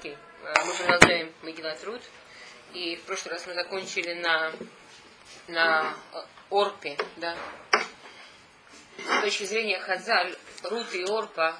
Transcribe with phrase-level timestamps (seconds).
[0.00, 0.16] Окей.
[0.42, 0.64] Okay.
[0.64, 2.00] Мы продолжаем Магилат Рут.
[2.72, 4.50] И в прошлый раз мы закончили на,
[5.48, 5.94] на
[6.48, 7.36] Орпе, да.
[8.96, 11.54] С точки зрения Хазаль, Рут и Орпа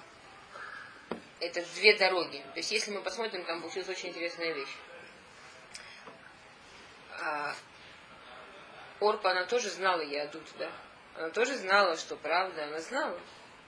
[1.40, 2.38] это две дороги.
[2.54, 4.74] То есть если мы посмотрим, там получилась очень интересная вещь.
[7.20, 7.54] А,
[9.00, 10.72] Орпа, она тоже знала Ядут, да?
[11.14, 13.20] Она тоже знала, что правда, она знала.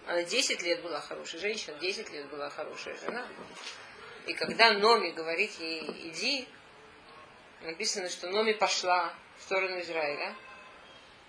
[0.07, 3.27] Она 10 лет была хорошей женщиной, 10 лет была хорошая жена.
[4.27, 6.49] И когда Номи говорит ей, иди,
[7.63, 10.35] написано, что Номи пошла в сторону Израиля.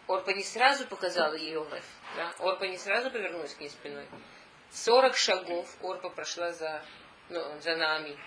[0.08, 1.86] Орпа не сразу показала ей Ореф.
[2.16, 2.34] Да?
[2.40, 4.05] Орпа не сразу повернулась к ней спиной.
[4.72, 6.84] 40 шагов Орпа прошла за,
[7.30, 8.17] ну, за нами.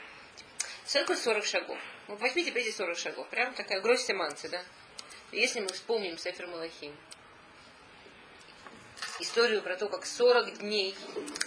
[0.87, 1.79] Что 40 шагов?
[2.09, 3.29] Вот возьмите эти 40 шагов.
[3.29, 4.63] Прям такая гроздь манцы, да?
[5.33, 6.97] Если мы вспомним Сефер Малахим,
[9.19, 10.97] историю про то, как 40 дней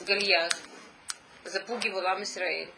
[0.06, 0.56] Гальят
[1.46, 2.70] запугивал Ам Исраиль.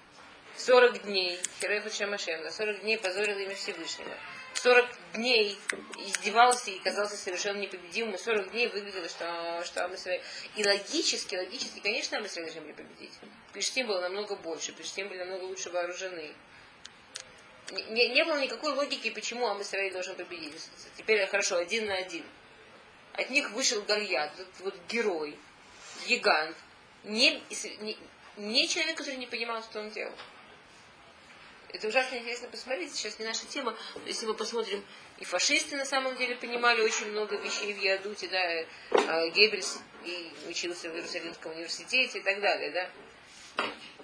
[0.61, 4.15] 40 дней Херефа Шамашем, на 40 дней позорил имя Всевышнего.
[4.53, 5.57] 40 дней
[5.97, 10.21] издевался и казался совершенно непобедимым, и 40 дней выглядело, что, что Амисраиль...
[10.55, 13.13] И логически, логически, конечно, Амисраиль должны были победить.
[13.53, 16.35] Пештим было намного больше, Пештим были намного лучше вооружены.
[17.71, 20.69] Не, не было никакой логики, почему Амисраиль должен победить.
[20.95, 22.23] Теперь хорошо, один на один.
[23.13, 25.39] От них вышел Гальят, вот, вот герой,
[26.07, 26.55] гигант.
[27.03, 27.41] Не,
[27.81, 27.97] не,
[28.37, 30.13] не человек, который не понимал, что он делал.
[31.73, 33.77] Это ужасно интересно посмотреть, сейчас не наша тема.
[34.05, 34.83] Если мы посмотрим,
[35.19, 40.33] и фашисты на самом деле понимали очень много вещей в Ядуте, да, э, Геббельс и
[40.49, 42.89] учился в Иерусалимском университете и так далее, да.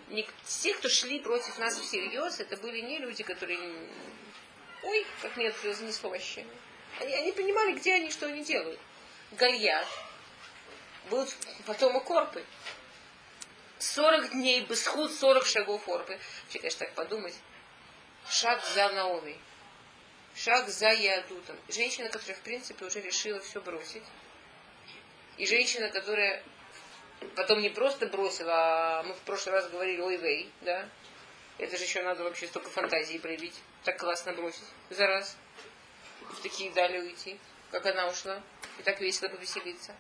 [0.09, 3.59] Не, все, кто шли против нас всерьез, это были не люди, которые,
[4.83, 6.45] ой, как нет слез, не вообще.
[7.01, 8.79] Они, они понимали, где они, что они делают.
[9.33, 9.87] Гальят
[11.09, 11.27] был
[11.65, 12.45] потом Корпы.
[13.79, 16.17] 40 дней, без худ 40 шагов Орпы.
[16.45, 17.35] Вообще, конечно, так подумать
[18.29, 19.37] шаг за Наоми,
[20.35, 21.57] шаг за Ядутом.
[21.69, 24.03] Женщина, которая, в принципе, уже решила все бросить.
[25.37, 26.43] И женщина, которая
[27.35, 28.53] потом не просто бросила,
[28.99, 30.89] а мы в прошлый раз говорили ой вей, да?
[31.57, 33.55] Это же еще надо вообще столько фантазии проявить.
[33.83, 35.37] Так классно бросить за раз.
[36.21, 37.39] В такие дали уйти,
[37.71, 38.41] как она ушла.
[38.79, 39.95] И так весело повеселиться.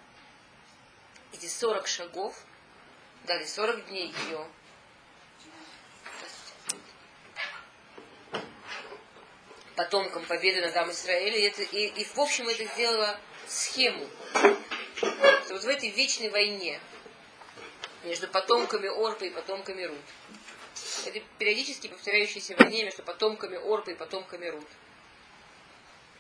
[1.33, 2.35] Эти 40 шагов
[3.25, 4.47] дали 40 дней ее
[9.77, 11.39] потомкам победы над Ам Исраэлем.
[11.39, 13.17] И, это, и, и, в общем, это сделало
[13.47, 14.09] схему.
[14.95, 16.81] Что вот в этой вечной войне
[18.03, 20.01] между потомками Орпа и потомками Рут.
[21.05, 24.67] Это периодически повторяющаяся войне между потомками Орпа и потомками Рут.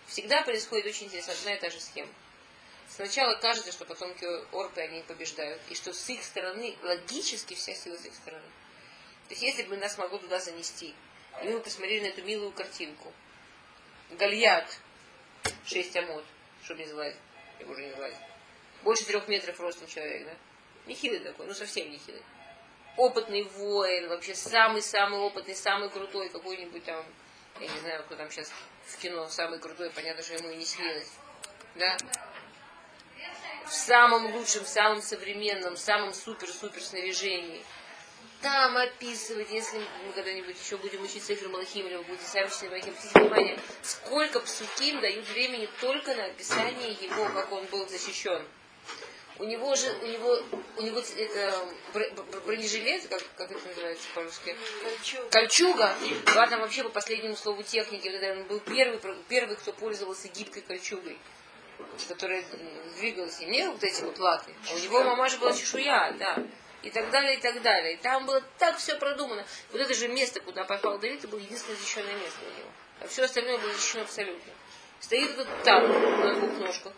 [0.07, 2.09] Всегда происходит очень интересно одна и та же схема.
[2.87, 4.25] Сначала кажется, что потомки
[4.55, 8.45] Орпы они побеждают, и что с их стороны, логически вся сила с их стороны.
[9.27, 10.93] То есть если бы нас могло туда занести,
[11.43, 13.11] и мы посмотрели на эту милую картинку,
[14.11, 14.79] Гальят,
[15.65, 16.23] 6 амод,
[16.63, 17.19] чтобы не залазить.
[17.59, 18.17] Я уже не залазить.
[18.83, 20.33] Больше трех метров ростом человек, да?
[20.85, 22.23] Нехилый такой, ну совсем нехилый.
[22.95, 27.05] Опытный воин, вообще самый-самый опытный, самый крутой какой-нибудь там,
[27.59, 28.51] я не знаю, кто там сейчас
[28.85, 31.11] в кино самый крутой, понятно, что ему и не снилось.
[31.75, 31.97] Да?
[33.65, 37.63] В самом лучшем, самом современном, самом супер-супер снаряжении–
[38.41, 42.63] там описывать, если мы когда-нибудь еще будем учить цифры Малахим, или вы будете сами учить
[42.63, 48.43] Малахим, обратите внимание, сколько псуким дают времени только на описание его, как он был защищен.
[49.39, 50.39] У него же, у него,
[50.77, 51.65] у него это
[52.45, 54.55] бронежилет, как, как это называется по-русски?
[54.81, 55.29] Кольчуга.
[55.29, 55.95] Кольчуга.
[56.35, 58.99] Ладно, вообще по последнему слову техники, он был первый,
[59.29, 61.17] первый, кто пользовался гибкой кольчугой
[62.07, 62.43] которая
[62.97, 64.51] двигалась, и не вот эти вот латы.
[64.67, 66.43] А у него мамаша была чешуя, да
[66.87, 67.93] и так далее, и так далее.
[67.93, 69.45] И там было так все продумано.
[69.71, 72.69] Вот это же место, куда попал Давид, это было единственное защищенное место у него.
[73.01, 74.53] А все остальное было защищено абсолютно.
[74.99, 76.93] Стоит вот так, на двух ножках.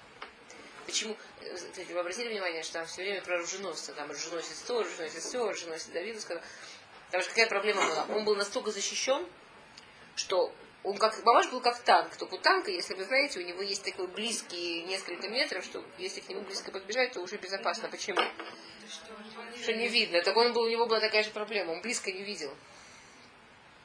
[0.86, 1.18] Почему?
[1.54, 3.94] Кстати, вы обратили внимание, что там все время про оруженосца.
[3.94, 6.44] Там оруженосец то, оруженосец все, оруженосец Давида сказал.
[7.12, 8.06] Там же какая проблема была?
[8.16, 9.28] Он был настолько защищен,
[10.16, 10.54] что
[10.84, 12.16] он как Бабаш был как танк.
[12.16, 16.22] Только у танка, если вы знаете, у него есть такой близкий несколько метров, что если
[16.22, 17.90] к нему близко подбежать, то уже безопасно.
[17.90, 18.22] Почему?
[19.62, 20.22] Что не видно.
[20.22, 21.74] Так он был, у него была такая же проблема.
[21.74, 22.54] Он близко не видел.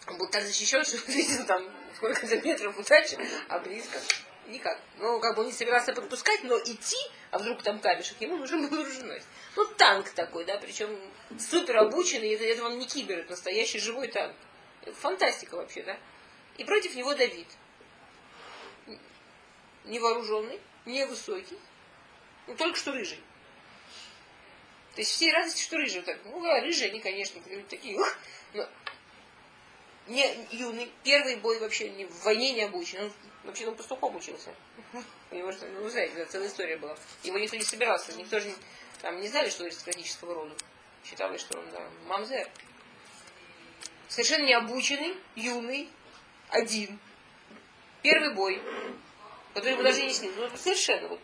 [0.07, 1.65] Он был так защищен, что видел там
[1.97, 3.19] сколько-то метров удачи,
[3.49, 3.99] а близко
[4.47, 4.79] никак.
[4.99, 6.97] Ну, как бы он не собирался подпускать, но идти,
[7.31, 9.25] а вдруг там камешек, ему нужен был оруженосец.
[9.57, 10.99] Ну, танк такой, да, причем
[11.39, 14.37] супер обученный, это, это вам не кибер, это настоящий живой танк.
[15.01, 15.99] Фантастика вообще, да?
[16.59, 17.49] И против него Давид.
[19.85, 21.59] Невооруженный, невысокий,
[22.47, 23.23] ну, только что рыжий.
[24.95, 25.97] То есть все радости, что рыжий.
[25.97, 28.17] Вот так, ну да, рыжие они, конечно, такие, ух,
[28.53, 28.69] но
[30.07, 33.01] не юный, первый бой вообще не, в войне не обучен.
[33.01, 33.13] Он
[33.45, 34.55] вообще он пастухом учился.
[35.31, 36.97] У него, ну, вы знаете, да, целая история была.
[37.25, 38.53] Его никто не собирался, никто же
[39.03, 40.55] там не знали, что аристократического рода.
[41.05, 42.49] Считалось, что он, да, мамзер.
[44.09, 45.89] Совершенно необученный, юный,
[46.51, 46.99] один.
[48.03, 48.63] Первый бой,
[49.55, 50.33] который его даже не снял.
[50.37, 51.21] Ну, совершенно вот.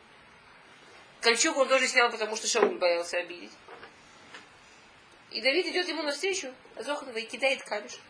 [1.21, 3.53] Кольчугу он тоже снял, потому что Шауль боялся обидеть.
[5.31, 8.01] И Давид идет ему навстречу, а Зоханова и кидает камешек.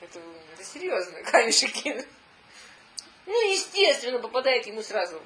[0.00, 0.20] Это,
[0.54, 2.06] это серьезно, камешек кинуть.
[3.26, 5.20] Ну, естественно, попадает ему сразу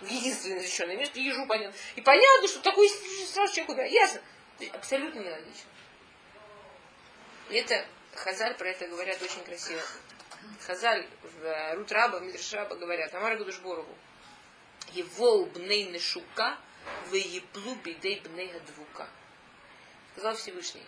[0.00, 1.76] в единственное защищенное место, ежу понятно.
[1.96, 2.88] И понятно, что такой
[3.32, 3.84] сразу человек куда.
[3.84, 4.20] Ясно.
[4.72, 5.70] Абсолютно нелогично.
[7.50, 9.80] И это Хазаль про это говорят очень красиво.
[10.66, 13.94] Хазаль в Рутраба, Мидршаба говорят, Амар Гудушборову.
[14.92, 16.58] Его бней нешука,
[17.10, 19.08] вы еплу бидей бней гадвука.
[20.12, 20.84] Сказал Всевышний,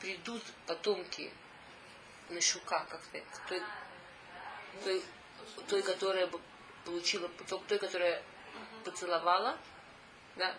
[0.00, 1.32] придут потомки
[2.30, 3.62] Нешука, как сказать, той,
[4.82, 5.02] той,
[5.68, 6.30] той, которая
[6.84, 7.28] получила,
[7.68, 8.22] той, которая
[8.84, 9.58] поцеловала,
[10.36, 10.54] да,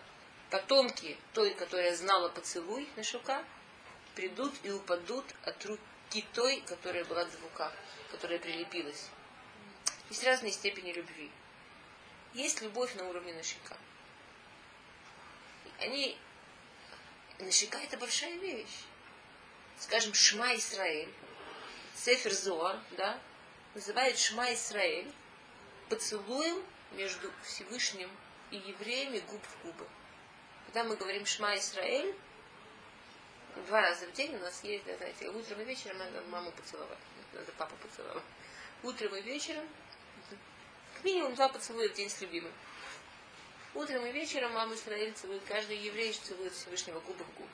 [0.50, 3.44] потомки той, которая знала поцелуй Нешука,
[4.14, 7.72] придут и упадут от руки той, которая была двука,
[8.10, 9.08] которая прилепилась.
[10.08, 11.30] Есть разные степени любви.
[12.36, 13.74] Есть любовь на уровне Нешика.
[15.78, 16.18] Они...
[17.38, 18.84] Нешика это большая вещь.
[19.78, 21.08] Скажем, Шма Исраэль
[21.94, 23.18] Сефер Зоар, да,
[23.72, 25.10] называет Шма Исраэль
[25.88, 26.62] поцелуем
[26.92, 28.10] между Всевышним
[28.50, 29.88] и евреями губ в губы.
[30.66, 32.14] Когда мы говорим Шма Исраэль,
[33.66, 36.98] два раза в день у нас есть, знаете, утром и вечером надо маму поцеловать,
[37.32, 38.24] надо папу поцеловать.
[38.82, 39.66] Утром и вечером,
[41.04, 42.52] минимум два поцелуя в день с любимым.
[43.74, 47.50] Утром и вечером маму Израиль целует, каждый еврей целует Всевышнего губы в губы.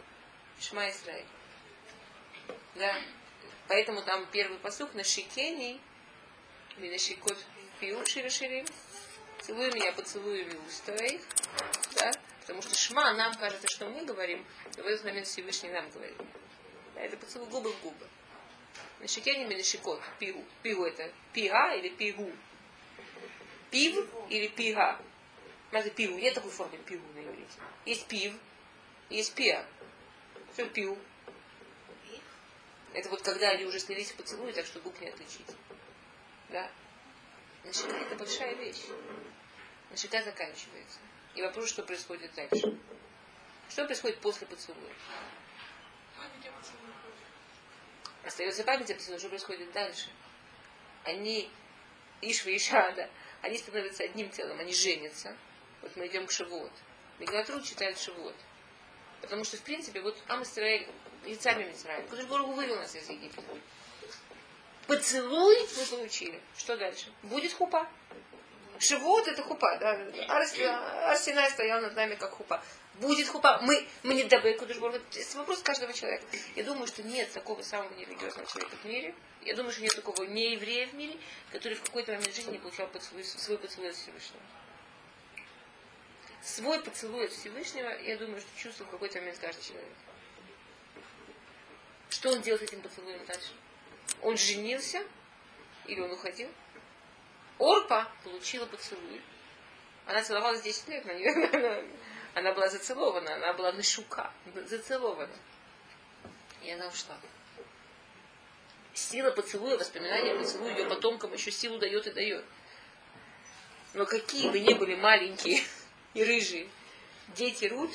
[0.61, 1.27] Шма Исраиль.
[2.77, 2.95] Да.
[3.69, 5.81] Поэтому там первый посух на шикений,
[6.79, 7.37] или на шикот
[7.81, 8.67] пиу широширим.
[9.41, 11.23] Целуй меня, поцелуй уста их.
[11.97, 12.13] Да?
[12.41, 14.45] Потому что шма нам кажется, что мы говорим,
[14.77, 16.17] но в этот момент Всевышний нам говорит.
[16.95, 18.09] Да, это поцелуй губы в губы.
[19.01, 20.45] На шикене или шикот, пиу.
[20.63, 22.31] Пиу это пига или пигу.
[23.73, 25.01] Пив или пига.
[25.73, 26.19] Надо пиву.
[26.19, 27.59] Нет такой формы пиву на иврите.
[27.87, 28.35] Есть пив,
[29.09, 29.65] есть пиа.
[30.53, 30.99] Что пиу?
[32.93, 35.47] Это вот когда они уже слились в поцелуй, так что губ не отличить.
[36.51, 36.71] Да?
[37.65, 38.83] Нашика это большая вещь.
[39.91, 40.99] Нашика заканчивается.
[41.35, 42.79] И вопрос, что происходит дальше.
[43.71, 44.93] Что происходит после поцелуя?
[48.23, 50.11] Остается память о поцелуе, что происходит дальше.
[51.05, 51.51] Они,
[52.21, 53.09] Ишва и Шада,
[53.43, 55.37] они становятся одним телом, они женятся.
[55.83, 56.73] Вот мы идем к Шивот.
[57.19, 58.37] Мегатрут читает Шивот.
[59.21, 60.89] Потому что, в принципе, вот Ам Исраэль,
[61.27, 63.43] и царь Израиль, который Богу вывел нас из Египта.
[64.87, 66.41] Поцелуй мы получили.
[66.57, 67.13] Что дальше?
[67.23, 67.89] Будет хупа.
[68.83, 69.93] Шивот это хупа, да.
[70.29, 72.61] Арсенай стоял над нами как хупа.
[72.95, 73.61] Будет хупа.
[73.63, 76.25] Мы, мы не добы, Это вопрос каждого человека.
[76.57, 79.15] Я думаю, что нет такого самого нерелигиозного человека в мире.
[79.43, 81.17] Я думаю, что нет такого нееврея в мире,
[81.53, 84.41] который в какой-то момент жизни не получал поцелуй, свой поцелуй от Всевышнего
[86.43, 89.93] свой поцелуй от Всевышнего, я думаю, что чувствовал в какой-то момент каждый человек.
[92.11, 93.53] Что он делал с этим поцелуем дальше?
[94.23, 95.05] Он женился
[95.87, 96.49] или он уходил?
[97.63, 99.23] Орпа получила поцелуй.
[100.07, 101.89] Она целовалась 10 лет, на нее,
[102.35, 104.33] она была зацелована, она была на шука,
[104.67, 105.33] зацелована.
[106.63, 107.17] И она ушла.
[108.95, 112.45] Сила поцелуя, воспоминания поцелуя ее потомкам еще силу дает и дает.
[113.95, 115.63] Но какие бы ни были маленькие
[116.15, 116.69] и рыжие
[117.29, 117.93] дети Рут,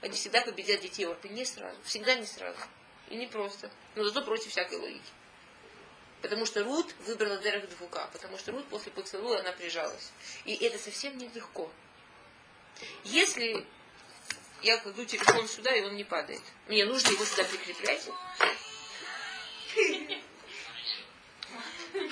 [0.00, 1.28] они всегда победят детей Орпы.
[1.28, 1.78] Не сразу.
[1.84, 2.58] Всегда не сразу.
[3.10, 3.70] И не просто.
[3.94, 5.12] Но зато против всякой логики.
[6.24, 8.08] Потому что Рут выбрала Дерех Двука.
[8.10, 10.10] Потому что Рут после поцелуя она прижалась.
[10.46, 11.70] И это совсем нелегко.
[13.04, 13.66] Если
[14.62, 16.40] я кладу телефон сюда, и он не падает.
[16.66, 18.08] Мне нужно его сюда прикреплять.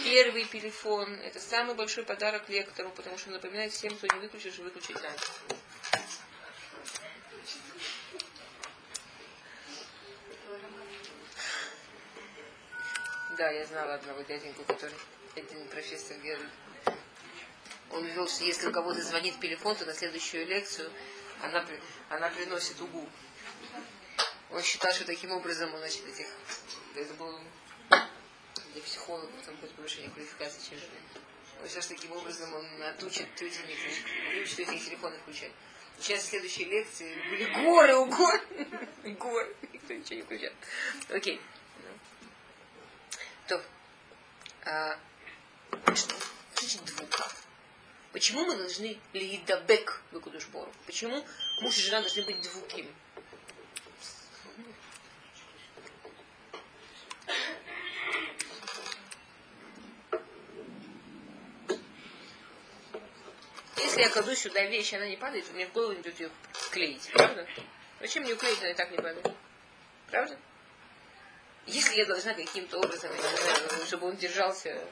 [0.05, 4.53] Первый телефон– это самый большой подарок лектору, потому что он напоминает всем, кто не выключил,
[4.53, 5.23] что выключить надо.
[13.43, 14.95] Да, я знала одного дяденьку, который
[15.35, 16.47] один профессор говорит.
[17.91, 20.89] Он вел, что если у кого-то звонит телефон, то на следующую лекцию
[21.43, 21.67] она,
[22.09, 23.05] она приносит угу.
[24.53, 26.27] Он считал, что таким образом он, значит, этих...
[26.95, 27.37] Это был
[28.75, 30.95] для психологов, там будет повышение квалификации через жизнь.
[31.61, 33.93] Он сейчас таким образом он отучит учеников,
[34.41, 35.51] учит их телефоны включать.
[35.99, 38.41] Сейчас следующие лекции были горы у гор.
[39.05, 39.57] Горы.
[39.73, 40.55] Никто ничего не включает.
[41.11, 41.41] Окей.
[43.53, 43.63] То.
[44.65, 44.99] А,
[45.95, 46.15] что
[46.55, 47.29] значит двука?
[48.13, 50.73] Почему мы должны лидабек выкудушбору?
[50.87, 51.23] Почему
[51.61, 52.91] муж и жена должны быть двукими?
[63.77, 66.31] Если я кладу сюда вещь, она не падает, мне в голову идет ее
[66.71, 67.11] клеить.
[67.13, 67.47] Правда?
[68.01, 69.31] Зачем мне клеить, она и так не падает?
[70.11, 70.39] Правда?
[71.67, 74.85] Если я должна каким-то образом, знаю, чтобы он держался,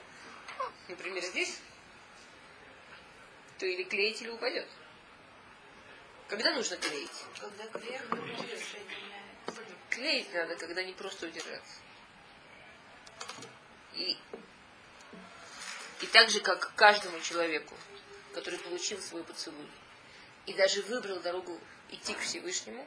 [0.89, 1.59] например, здесь,
[3.59, 4.69] то или клеить, или упадет.
[6.29, 7.25] Когда нужно клеить?
[7.41, 8.03] Когда клеить,
[9.91, 11.81] клеить надо, когда не просто удержаться.
[13.95, 14.17] И,
[16.01, 17.75] и так же, как каждому человеку,
[18.33, 19.69] который получил свой поцелуй,
[20.47, 21.61] и даже выбрал дорогу
[21.91, 22.87] идти к Всевышнему,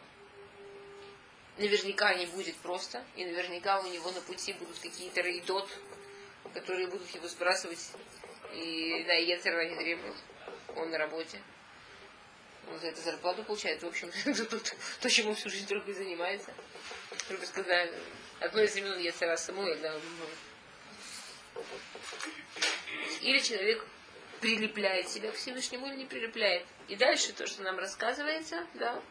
[1.58, 5.70] наверняка не будет просто, и наверняка у него на пути будут какие-то рейдот,
[6.54, 7.92] которые будут его сбрасывать,
[8.54, 10.16] и да, Ецера не требует
[10.76, 11.42] он на работе.
[12.70, 13.84] Он за это зарплату получает.
[13.84, 14.60] В общем, это то,
[15.02, 16.54] то, чему всю жизнь только и занимается.
[17.28, 17.94] Только сказали,
[18.40, 20.00] одно из имен Яцера Самуэль, да.
[23.22, 23.86] Или человек
[24.40, 26.66] прилепляет себя к Всевышнему или не прилепляет.
[26.88, 29.02] И дальше то, что нам рассказывается, да,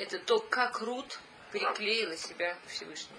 [0.00, 1.20] это то, как Рут
[1.52, 3.18] приклеила себя к Всевышнему.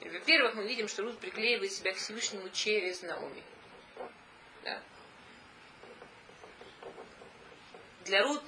[0.00, 3.42] Во-первых, мы видим, что Рут приклеивает себя к Всевышнему через Наоми.
[4.62, 4.80] Да.
[8.04, 8.42] для Рут,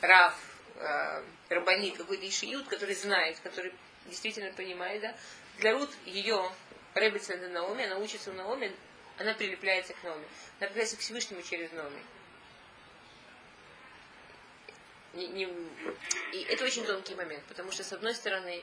[0.00, 0.34] Раф,
[0.76, 3.72] э, Рабани, какой-то Ишиют, который знает, который
[4.06, 5.16] действительно понимает, да,
[5.58, 6.50] для Рут ее
[6.94, 8.72] Рэббица на Наоми, она учится у Наоми,
[9.18, 10.24] она прилепляется к Наоми.
[10.58, 12.00] Она прилепляется к Всевышнему через Наоми.
[15.18, 15.44] Не, не,
[16.32, 18.62] и это очень тонкий момент, потому что, с одной стороны,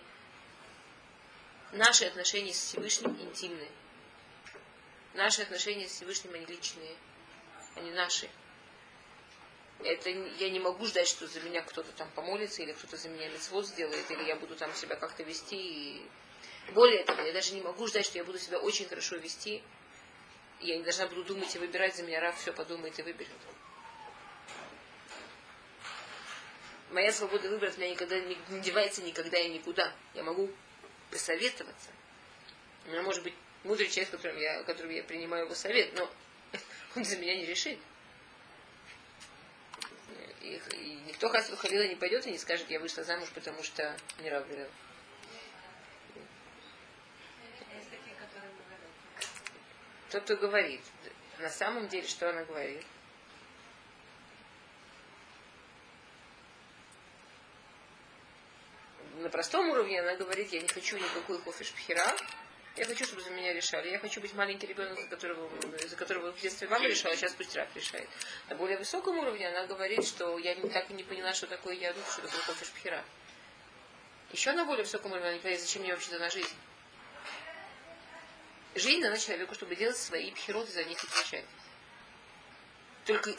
[1.74, 3.72] наши отношения с Всевышним интимные.
[5.14, 6.96] Наши отношения с Всевышним, они личные,
[7.76, 8.30] они наши
[9.84, 13.28] это я не могу ждать, что за меня кто-то там помолится, или кто-то за меня
[13.30, 15.58] мецвод сделает, или я буду там себя как-то вести.
[15.58, 16.02] И...
[16.74, 19.62] Более того, я даже не могу ждать, что я буду себя очень хорошо вести.
[20.62, 23.30] Я не должна буду думать и выбирать за меня, Раф все подумает и выберет.
[26.96, 29.94] Моя свобода выбора меня никогда не, не девается никогда и никуда.
[30.14, 30.50] Я могу
[31.12, 31.90] посоветоваться.
[32.86, 33.34] У меня может быть
[33.66, 36.10] мудрый человек, которым я, которым я принимаю его совет, но
[36.96, 37.78] он за меня не решит.
[40.42, 43.94] И, и никто Хасу Халила не пойдет и не скажет, я вышла замуж, потому что
[44.20, 44.70] не Рав велел.
[50.12, 50.80] Тот, кто говорит.
[51.40, 52.86] На самом деле, что она говорит?
[59.16, 62.16] На простом уровне она говорит, я не хочу никакой кофе шпхера,
[62.76, 63.90] я хочу, чтобы за меня решали.
[63.90, 65.50] Я хочу быть маленький ребенок, за которого,
[65.88, 68.10] за которого в детстве мама решала, а сейчас пусть Раф решает.
[68.50, 72.04] На более высоком уровне она говорит, что я так и не поняла, что такое ядут,
[72.12, 73.06] что такое кофе шпхера.
[74.34, 76.56] Еще на более высоком уровне она говорит, зачем мне вообще дана жизнь.
[78.76, 81.46] Жизнь дана человеку, чтобы делать свои пхероты, за них отвечать.
[83.06, 83.34] Только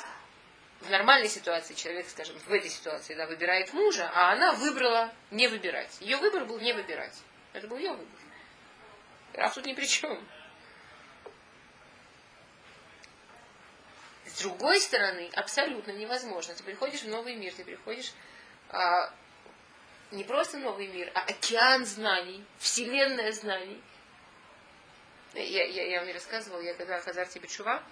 [0.81, 5.49] в нормальной ситуации человек, скажем, в этой ситуации, да, выбирает мужа, а она выбрала не
[5.49, 5.97] выбирать.
[6.01, 7.17] Ее выбор был не выбирать.
[7.53, 8.07] Это был ее выбор.
[9.33, 10.27] Раф тут ни при чем.
[14.27, 16.55] С другой стороны, абсолютно невозможно.
[16.55, 18.13] Ты приходишь в новый мир, ты приходишь
[18.69, 19.13] а,
[20.11, 23.81] не просто новый мир, а океан знаний, вселенная знаний.
[25.35, 27.83] Я, я, я вам не рассказывала, я когда в Азарте Бечува,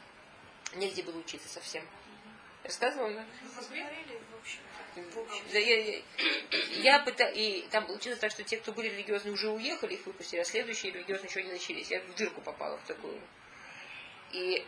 [0.74, 1.86] негде было учиться совсем.
[2.64, 3.24] Рассказывала, да?
[5.52, 6.02] Да, я,
[6.82, 7.24] я пыта...
[7.24, 10.92] И там получилось так, что те, кто были религиозны, уже уехали, их выпустили, а следующие
[10.92, 11.90] религиозные еще не начались.
[11.90, 13.20] Я в дырку попала в такую.
[14.32, 14.64] И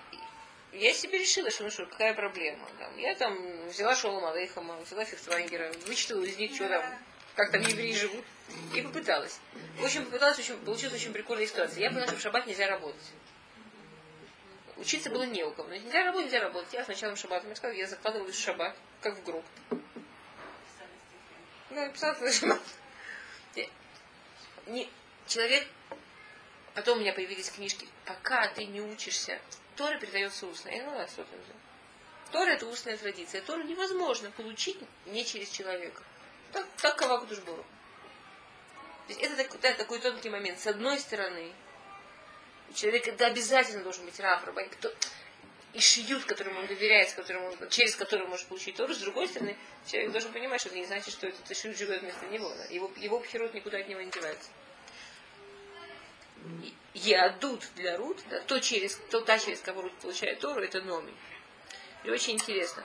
[0.72, 2.68] я себе решила, что ну что, какая проблема.
[2.78, 6.84] Там, я там взяла Шолом Алейхама, взяла Фихтвангера, вычитала из них, что там,
[7.34, 8.24] как там евреи живут,
[8.74, 9.40] и попыталась.
[9.78, 11.80] В общем, попыталась, очень, получилась очень прикольная ситуация.
[11.80, 13.02] Я поняла, что в шаббат нельзя работать.
[14.76, 15.68] Учиться было не у кого.
[15.70, 16.72] Нельзя работать, нельзя работать.
[16.72, 19.44] Я сначала в шаббат, я закладывалась в шаббат, как в гроб.
[21.70, 22.32] Ну, написал свой
[24.66, 24.90] Не,
[25.26, 25.66] человек,
[26.74, 29.40] потом у меня появились книжки, пока ты не учишься,
[29.76, 30.70] Тора передается устно.
[30.70, 31.30] Я знаю, что это
[32.32, 33.40] Тора это устная традиция.
[33.42, 36.02] Тору невозможно получить не через человека.
[36.52, 37.64] Так, так Каваку Душбору.
[39.08, 40.58] Это такой, да, такой тонкий момент.
[40.58, 41.52] С одной стороны,
[42.74, 44.68] человек это обязательно должен быть раб, рабань.
[44.70, 44.92] Кто...
[45.72, 49.56] и шиют, которому он доверяет, он, через который может получить Тору, с другой стороны,
[49.86, 52.48] человек должен понимать, что это не значит, что этот шиют живет вместо него.
[52.54, 52.64] Да?
[52.66, 54.50] Его, его пхерот никуда от него не девается.
[56.94, 61.12] Ядут для Рут, да, то, через, то та, через кого Рут получает Тору, это Номи.
[62.04, 62.84] И очень интересно.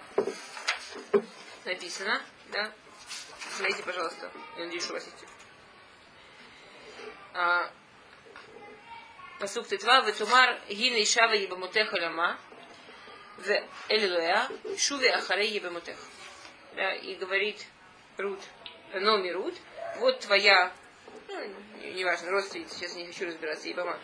[1.64, 2.22] Написано,
[2.52, 2.74] да?
[3.56, 4.32] Смотрите, пожалуйста.
[4.58, 5.26] Я надеюсь, что у вас есть.
[7.34, 7.72] А,
[9.42, 12.38] Пасук Тетва, Ветумар, Гина Ишава Ебамотеха Лама,
[13.38, 13.50] в
[13.90, 15.98] Элилуя, Шуви Ахарей Ебамотех.
[16.76, 17.66] Да, и говорит
[18.18, 18.40] Рут,
[18.94, 19.56] Номи Рут,
[19.98, 20.72] вот твоя,
[21.28, 21.40] ну,
[21.96, 23.98] неважно, родственница, сейчас не хочу разбираться, Ебама,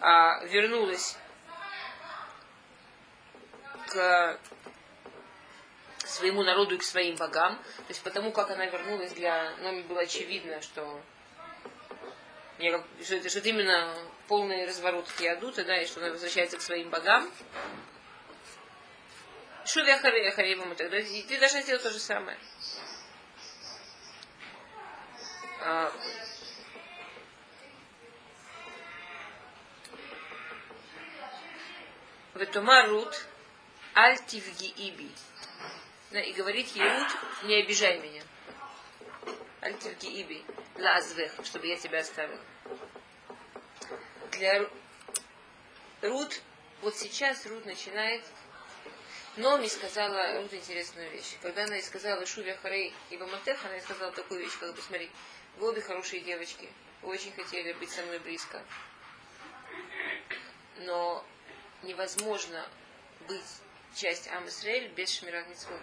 [0.00, 1.18] а, вернулась
[3.86, 4.40] к
[6.06, 7.56] своему народу и к своим богам.
[7.56, 11.02] То есть потому как она вернулась, для Номи было очевидно, что
[12.60, 13.94] я, что, это, что это именно
[14.28, 17.30] полный разворот Хиадута, да, и что она возвращается к своим богам.
[19.66, 20.98] Шуви Ахаре Ахаревому тогда.
[20.98, 22.38] И ты должна сделать то же самое.
[25.62, 25.92] А,
[32.34, 33.26] Ветума Рут
[33.94, 35.10] Аль Иби.
[36.10, 37.08] Да, и говорит ей Рут,
[37.42, 38.22] не обижай меня.
[39.62, 40.44] Аль Тивги Иби.
[40.76, 42.38] Лазвех, чтобы я тебя оставил
[44.40, 44.66] для
[46.00, 46.40] Рут,
[46.80, 48.24] вот сейчас Рут начинает,
[49.36, 51.36] но мне сказала Рут интересную вещь.
[51.42, 54.80] Когда она ей сказала Шувя Харей и Баматех, она ей сказала такую вещь, как бы,
[54.80, 55.10] смотри,
[55.58, 56.70] вы обе хорошие девочки,
[57.02, 58.62] очень хотели быть со мной близко.
[60.78, 61.22] Но
[61.82, 62.66] невозможно
[63.28, 63.44] быть
[63.94, 65.82] часть Амисраэль без Шмират Мицвод.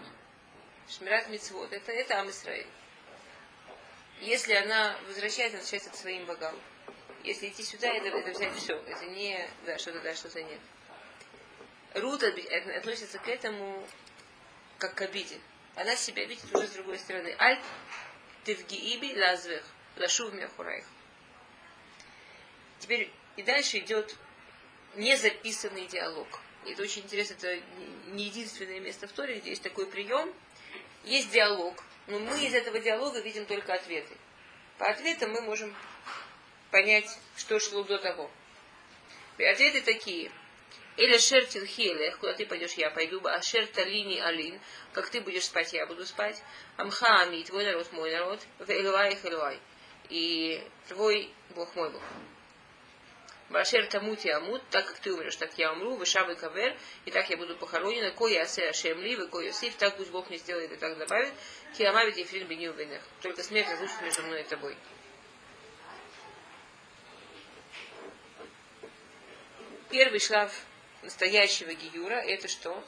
[0.90, 2.66] Шмират Мицвод это, это Амисраэль.
[4.22, 6.56] Если она возвращается, возвращается к своим богам
[7.28, 8.76] если идти сюда, это, это взять все.
[8.88, 10.60] Это не да, что-то да, что-то нет.
[11.94, 13.86] Рут относится к этому
[14.78, 15.40] как к обиде.
[15.76, 17.36] Она себя видит уже с другой стороны.
[17.40, 17.60] Аль
[18.46, 19.64] тевгииби лазвех,
[19.98, 20.86] лашув мяхурайх.
[22.80, 24.16] Теперь и дальше идет
[24.96, 26.28] незаписанный диалог.
[26.66, 27.60] И это очень интересно, это
[28.08, 30.34] не единственное место в Торе, где есть такой прием.
[31.04, 34.16] Есть диалог, но мы из этого диалога видим только ответы.
[34.78, 35.76] По ответам мы можем
[36.72, 38.30] понять, что шло до того.
[39.38, 40.32] И ответы такие.
[40.98, 44.60] Или шертин хилех, куда ты пойдешь, я пойду, а шерта лини алин,
[44.94, 46.42] как ты будешь спать, я буду спать.
[46.76, 49.60] Амха ами, твой народ, мой народ, в элвай хелвай.
[50.10, 52.02] И твой Бог мой Бог.
[53.50, 56.76] Башер тамути амут, так как ты умрешь, так я умру, вышавы кавер,
[57.06, 60.38] и так я буду похоронена, кой асе ашемли, вы кой осиф, так пусть Бог мне
[60.38, 61.32] сделает и так добавит,
[61.78, 63.02] киамавит ефрин беню венех.
[63.22, 64.76] Только смерть разлучит между мной и тобой.
[69.90, 70.54] Первый шлаф
[71.02, 72.84] настоящего гиюра это что?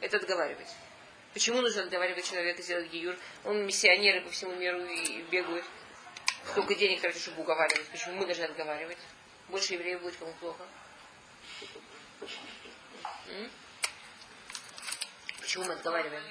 [0.00, 0.68] Это отговаривать.
[1.32, 3.16] Почему нужно отговаривать человека сделать гиюр?
[3.44, 5.64] Он миссионеры по всему миру и бегают.
[6.46, 7.86] Сколько денег тратит, чтобы уговаривать.
[7.88, 8.98] Почему мы должны отговаривать?
[9.48, 10.66] Больше евреев будет, кому плохо.
[13.28, 13.50] М?
[15.40, 16.22] Почему мы отговариваем?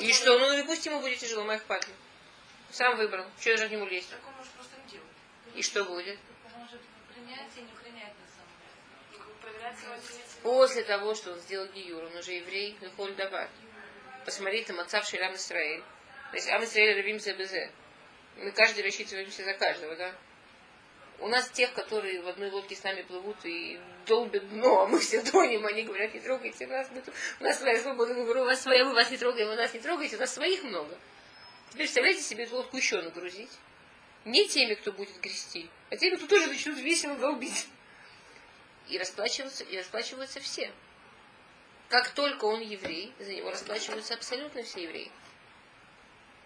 [0.00, 0.38] И что?
[0.38, 1.88] Ну, пусть ему будет тяжело, моих папе.
[2.78, 3.24] Сам выбрал.
[3.40, 4.08] Что я должна к нему лезть?
[4.08, 5.08] Так он может просто не делать.
[5.56, 6.16] И что будет?
[6.44, 6.80] Он может
[7.12, 8.28] принять и не принять на
[9.74, 10.30] самом деле.
[10.44, 13.50] После того, что он сделал Гиюр, он уже еврей, Лехоль Дават.
[14.24, 15.82] Посмотри, там отцав Ширам Исраиль.
[16.30, 17.72] То есть Ам Исраиль Равимся Безе.
[18.36, 20.14] Мы каждый рассчитываемся за каждого, да?
[21.18, 25.00] У нас тех, которые в одной лодке с нами плывут и долбят дно, а мы
[25.00, 26.88] все тонем, они говорят, не трогайте нас,
[27.40, 29.80] у нас своя свобода выбора, у вас своя, мы вас не трогаем, вы нас не
[29.80, 30.96] трогайте, у нас своих много.
[31.70, 33.50] Теперь представляете себе эту лодку еще нагрузить.
[34.24, 37.66] Не теми, кто будет грести, а теми, кто тоже начнут весело долбить.
[38.88, 40.70] И расплачиваются, и расплачиваются все.
[41.88, 45.10] Как только он еврей, за него расплачиваются абсолютно все евреи.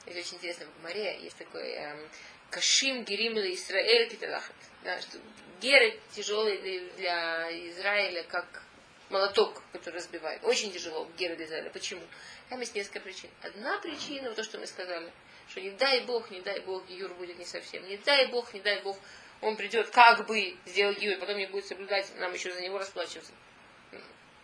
[0.07, 0.67] Это очень интересно.
[0.67, 2.09] В Мария есть такой эм,
[2.51, 4.57] Кашим Герим или Израиль Питалахат.
[4.83, 5.19] Да, что
[5.61, 6.59] геры тяжелые
[6.97, 8.65] для Израиля, как
[9.12, 10.42] молоток, который разбивает.
[10.44, 11.70] Очень тяжело для Израиля.
[11.70, 12.03] Почему?
[12.48, 13.31] Там есть несколько причин.
[13.42, 15.12] Одна причина, вот то, что мы сказали,
[15.48, 17.87] что не дай Бог, не дай Бог, Юр будет не совсем.
[17.87, 18.96] Не дай Бог, не дай Бог,
[19.40, 23.33] он придет как бы сделать Юр, потом не будет соблюдать, нам еще за него расплачиваться.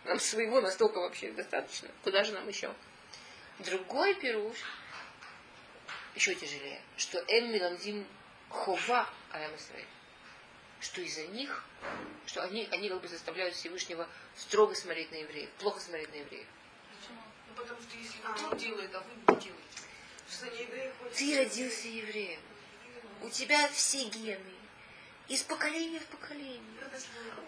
[0.05, 1.89] Нам своего настолько вообще достаточно.
[2.03, 2.73] Куда же нам еще?
[3.59, 4.57] Другой пируш,
[6.15, 8.07] еще тяжелее, что Эм Миламдим
[8.49, 9.51] Хова Алям
[10.81, 11.63] что из-за них,
[12.25, 16.47] что они, они как бы заставляют Всевышнего строго смотреть на евреев, плохо смотреть на евреев
[17.59, 19.63] потому что если кто делает, а вы не делаете.
[20.29, 22.39] Что не евреи Ты родился евреем.
[23.21, 24.53] У тебя все гены.
[25.27, 26.61] из поколения в поколение.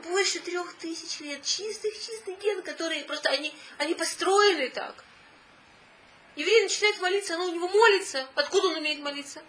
[0.03, 1.43] Больше трех тысяч лет.
[1.43, 5.03] Чистых-чистых ген, которые просто, они, они построены так.
[6.35, 8.27] Еврей начинает молиться, она у него молится.
[8.35, 9.41] Откуда он умеет молиться?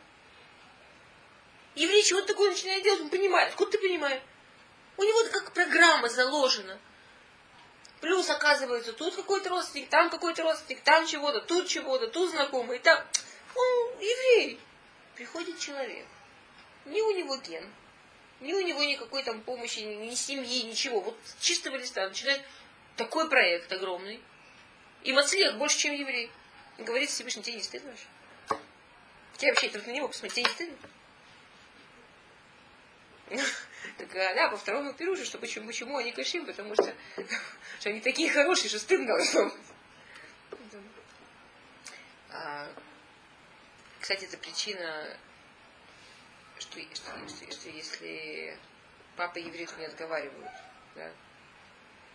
[1.75, 3.51] Еврей чего-то такое начинает делать, он понимает.
[3.51, 4.23] Откуда ты понимаешь?
[4.97, 6.79] У него как программа заложена.
[8.01, 13.03] Плюс, оказывается, тут какой-то родственник, там какой-то родственник, там чего-то, тут чего-то, тут знакомый, там.
[13.55, 14.61] Он еврей.
[15.15, 16.07] Приходит человек.
[16.85, 17.65] Ни у него ген,
[18.41, 21.01] ни у него никакой там помощи, ни семьи, ничего.
[21.01, 22.43] Вот с чистого листа начинает
[22.97, 24.21] такой проект огромный.
[25.05, 26.31] И Мацлех больше, чем еврей.
[26.79, 28.07] И говорит Всевышний, тебе не стыдно вообще?
[29.37, 30.77] Тебе вообще тут на него посмотреть, тебе не стыдно?
[33.33, 33.49] Так,
[34.01, 36.95] а, да, по второму пируже, что почему, почему они кашим, потому что,
[37.81, 39.55] что они такие хорошие, что стыдно должно быть.
[42.31, 42.69] А,
[44.01, 45.17] кстати, это причина,
[46.59, 48.57] что, что, что, что если
[49.17, 50.51] папа евреев не отговаривают,
[50.95, 51.11] да,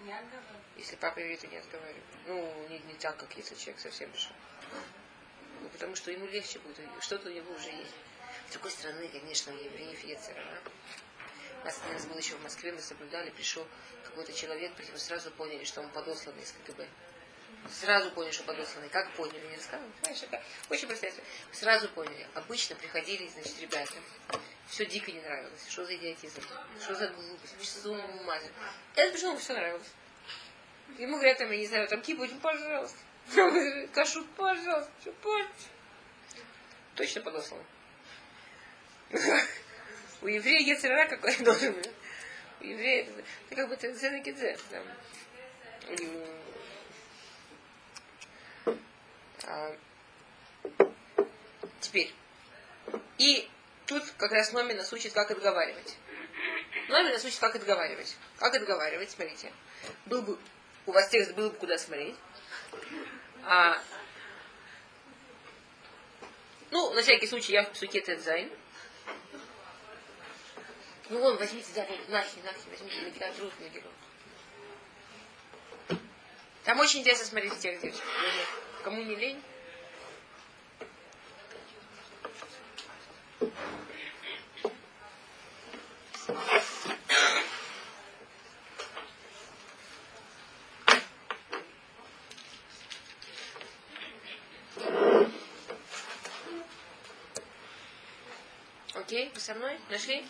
[0.01, 0.61] Не отговаривай.
[0.75, 2.03] если папа евреев не отговаривает.
[2.25, 4.33] Ну, не, не так, как если человек совсем решил.
[5.61, 7.93] Ну, потому что ему легче будет, что-то у него уже есть.
[8.49, 10.43] С другой стороны, конечно, у евреев Ецера.
[10.65, 11.06] У
[11.65, 13.65] нас один раз был еще в Москве, мы соблюдали, пришел
[14.03, 16.87] какой-то человек, причем сразу поняли, что он подосланный из КГБ.
[17.69, 18.89] Сразу поняли, что подосланный.
[18.89, 19.45] Как поняли?
[19.47, 19.91] Не рассказывал.
[20.69, 21.13] Очень история.
[21.51, 22.27] Сразу поняли.
[22.33, 23.93] Обычно приходили, значит, ребята.
[24.67, 25.67] Все дико не нравилось.
[25.69, 26.41] Что за идиотизм?
[26.81, 27.55] Что за глупость?
[27.57, 28.37] Вы что за ума?
[28.95, 29.87] Это почему ему все нравилось?
[30.97, 32.97] Ему говорят, там, я не знаю, там кибудь, пожалуйста.
[33.93, 34.91] Кашу, пожалуйста.
[35.21, 35.69] Пожалуйста.
[36.95, 37.63] Точно подослан.
[40.21, 41.89] У еврея Ецерара какой должен быть.
[42.61, 43.23] У еврея это,
[43.55, 43.75] как бы.
[44.69, 44.83] Там.
[48.65, 48.77] М,
[49.45, 49.75] а,
[51.81, 52.13] Теперь.
[53.17, 53.49] И
[53.85, 55.97] тут как раз Номи нас учит, как отговаривать.
[56.89, 58.15] Номи нас учит, как отговаривать.
[58.39, 59.51] Как отговаривать, смотрите.
[60.05, 60.37] Был бы,
[60.85, 62.15] у вас текст был бы куда смотреть.
[63.43, 63.81] А,
[66.71, 68.49] ну, на всякий случай, я в псуке Тедзайн.
[71.09, 73.93] Ну, вон, возьмите, да, вон, нахи, нахи, возьмите, Магилат Рут, Магилот.
[76.65, 78.03] Там очень интересно смотреть текст, девочки.
[78.83, 79.41] Кому не лень.
[98.93, 99.79] Окей, вы со мной?
[99.89, 100.25] Нашли?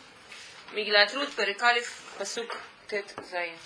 [0.74, 2.56] Мигилат Рут, Перекалиф, Пасук,
[2.88, 3.58] Тет, Зайн.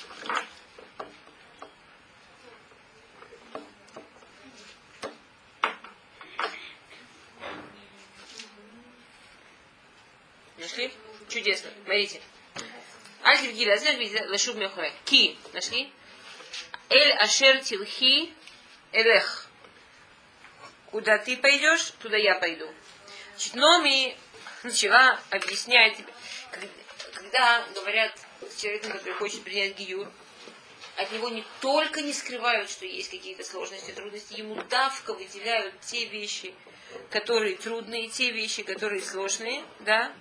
[10.58, 10.94] Нашли?
[11.28, 11.72] Чудесно.
[11.84, 12.22] Смотрите.
[13.24, 14.94] Альтив Гиля, знаете, Лашуб Мехуре.
[15.06, 15.38] Ки.
[15.54, 15.92] Нашли?
[16.90, 18.34] Эль Ашер Тилхи
[18.92, 19.48] Элех.
[20.92, 22.72] Куда ты пойдешь, туда я пойду.
[23.32, 24.18] Значит, Номи
[24.64, 25.98] начала объяснять,
[27.32, 30.08] когда говорят с человеком, который хочет принять гиюр,
[30.98, 36.06] от него не только не скрывают, что есть какие-то сложности, трудности, ему давко выделяют те
[36.06, 36.54] вещи,
[37.10, 40.12] которые трудные, те вещи, которые сложные, да,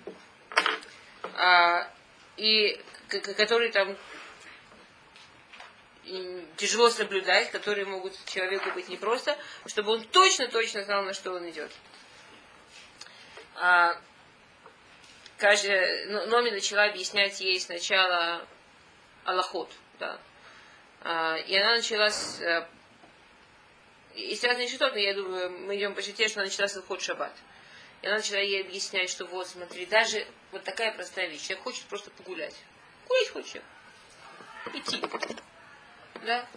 [1.35, 1.91] а,
[2.37, 3.97] и которые там
[6.55, 11.71] тяжело соблюдать, которые могут человеку быть непросто, чтобы он точно-точно знал, на что он идет.
[13.55, 13.99] А,
[15.41, 18.47] каждая, Но- Номи начала объяснять ей сначала
[19.25, 20.19] Аллахот, да.
[21.01, 22.39] А, и она начала с...
[22.39, 22.67] э,
[24.13, 27.35] Есть разные что-то, я думаю, мы идем по черте, что она начала с Аллахот Шаббат.
[28.03, 31.41] И она начала ей объяснять, что вот, смотри, даже вот такая простая вещь.
[31.47, 32.55] Человек хочет просто погулять.
[33.07, 33.63] Курить хочет.
[34.73, 35.01] Идти.
[36.23, 36.47] Да?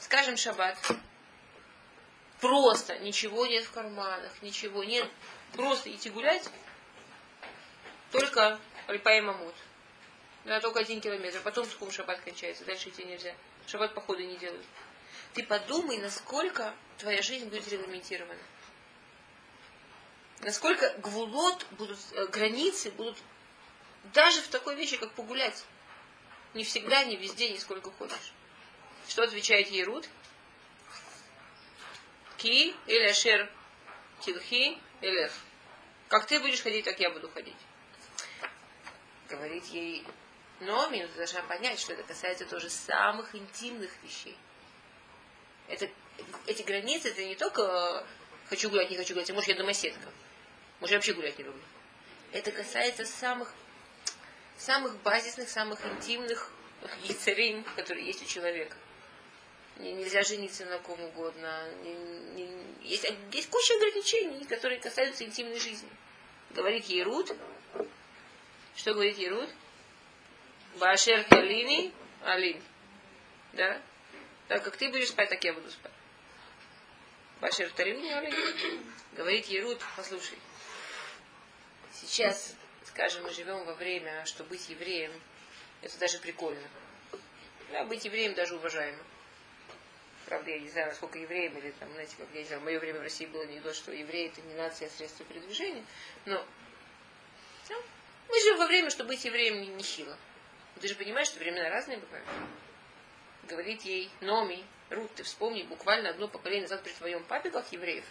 [0.00, 0.76] Скажем шаббат.
[2.40, 5.08] Просто ничего нет в карманах, ничего нет.
[5.52, 6.48] Просто идти гулять.
[8.20, 9.54] Только Альпай Мамут.
[10.44, 11.40] Да, только один километр.
[11.42, 12.64] Потом скум шаббат кончается.
[12.64, 13.34] Дальше идти нельзя.
[13.66, 14.64] Шаббат походу не делают.
[15.34, 18.40] Ты подумай, насколько твоя жизнь будет регламентирована.
[20.40, 23.18] Насколько гвулот будут, э, границы будут
[24.14, 25.64] даже в такой вещи, как погулять.
[26.54, 28.32] Не всегда, не везде, не сколько хочешь.
[29.08, 29.84] Что отвечает ей?
[32.38, 33.50] Ки или Ашер
[34.20, 35.32] Тилхи Элех.
[36.08, 37.56] Как ты будешь ходить, так я буду ходить.
[39.28, 40.04] Говорит ей
[40.60, 44.36] Номи, но ты должна понять, что это касается тоже самых интимных вещей.
[45.68, 45.90] Это,
[46.46, 48.06] эти границы, это не только
[48.48, 50.08] хочу гулять, не хочу гулять, а может я домоседка.
[50.80, 51.62] Может я вообще гулять не люблю.
[52.32, 53.52] Это касается самых
[54.56, 56.50] самых базисных, самых интимных
[57.04, 58.76] яцерим, которые есть у человека.
[59.76, 61.68] Нельзя жениться на ком угодно.
[62.82, 65.88] Есть, есть куча ограничений, которые касаются интимной жизни.
[66.50, 67.36] Говорит Ерут.
[68.76, 69.48] Что говорит Ерут?
[70.78, 72.62] Башер Талини Алин.
[73.54, 73.80] Да?
[74.48, 75.92] Так как ты будешь спать, так я буду спать.
[77.40, 78.84] Башер Талини Алин.
[79.12, 80.38] Говорит Ерут, послушай.
[81.94, 85.10] Сейчас, скажем, мы живем во время, что быть евреем,
[85.80, 86.68] это даже прикольно.
[87.72, 89.02] Да, быть евреем даже уважаемо.
[90.26, 92.78] Правда, я не знаю, насколько евреям, или там, знаете, как я не знаю, в мое
[92.78, 95.84] время в России было анекдот, что евреи это не нация, а средство передвижения.
[96.26, 96.44] Но ну,
[98.28, 100.16] мы живем во время, что быть евреем не, не хило.
[100.80, 102.26] Ты же понимаешь, что времена разные бывают.
[103.48, 108.04] Говорит ей, Номи, Рут, ты вспомни буквально одно поколение назад при твоем папе, как евреев.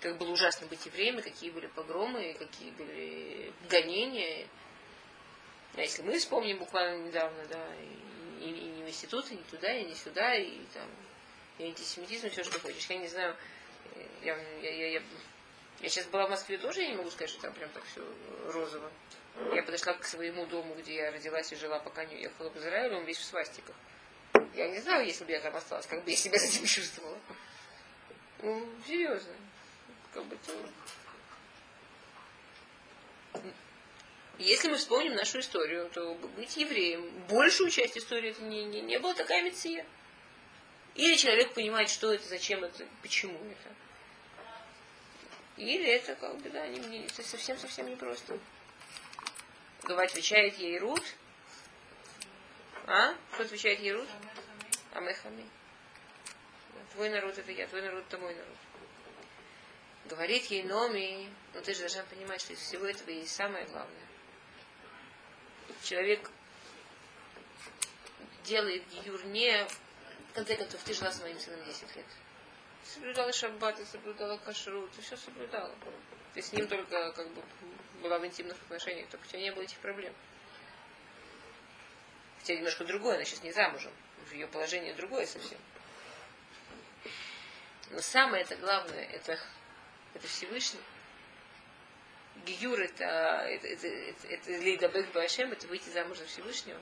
[0.00, 4.46] Как было ужасно быть евреем, и какие были погромы, и какие были гонения.
[5.76, 9.42] А если мы вспомним буквально недавно, да, и, и, и не в институт, и не
[9.44, 10.88] туда, и не сюда, и там,
[11.58, 12.86] и антисемитизм, и все, что хочешь.
[12.88, 13.36] Я не знаю,
[14.22, 15.02] я, я, я, я,
[15.80, 18.00] я сейчас была в Москве тоже, я не могу сказать, что там прям так все
[18.52, 18.90] розово.
[19.52, 22.94] Я подошла к своему дому, где я родилась и жила, пока не уехала в Израиль,
[22.94, 23.74] он весь в свастиках.
[24.54, 27.18] Я не знаю, если бы я там осталась, как бы я себя с этим чувствовала.
[28.42, 29.32] Ну, серьезно.
[30.12, 30.52] Как бы то...
[34.38, 38.98] Если мы вспомним нашу историю, то быть евреем, большую часть истории это не, не, не
[38.98, 39.86] была такая миссия.
[40.94, 43.74] Или человек понимает, что это, зачем это, почему это.
[45.56, 48.38] Или это как бы, да, не, не, это совсем-совсем непросто.
[49.82, 51.02] Гава отвечает ей Рут.
[52.86, 53.14] А?
[53.32, 54.08] Кто отвечает ей Рут?
[54.92, 55.48] Амехами.
[56.92, 58.56] Твой народ это я, твой народ это мой народ.
[60.06, 64.06] Говорит ей Номи, но ты же должна понимать, что из всего этого есть самое главное.
[65.82, 66.30] Человек
[68.44, 69.66] делает юр не...
[70.30, 72.06] В конце концов, ты жила с моим сыном 10 лет.
[72.84, 75.74] Соблюдала шаббат, соблюдала кашрут, ты все соблюдала.
[76.34, 77.42] Ты с ним только как бы
[78.02, 80.12] была в интимных отношениях, только у тебя не было этих проблем.
[82.42, 83.92] Тебя немножко другое, она сейчас не замужем.
[84.32, 85.58] Ее положение другое совсем.
[87.90, 89.38] Но самое это главное, это,
[90.14, 90.80] это Всевышний.
[92.44, 96.80] Гиюр это, это, это, это, это Лейдабек Башем, это выйти замуж за Всевышнего.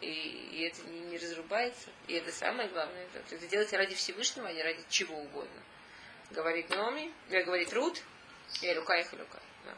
[0.00, 1.90] И, и это не, не разрубается.
[2.06, 3.06] И это самое главное.
[3.14, 5.62] Это, это делать ради Всевышнего, а не ради чего угодно.
[6.30, 8.02] Говорит Номи, э, говорит Рут,
[8.62, 9.38] и рука их рука.
[9.64, 9.74] Да.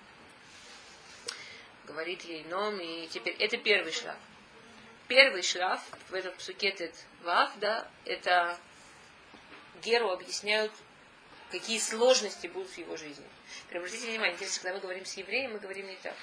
[1.87, 3.09] Говорит ей Номи.
[3.11, 4.19] Теперь это первый шлаф.
[5.09, 8.59] Первый шлаф в этом псукетет вав, да, это
[9.83, 10.73] Геру объясняют,
[11.51, 13.25] какие сложности будут в его жизни.
[13.71, 16.15] Обратите внимание, когда мы говорим с евреем, мы говорим не так.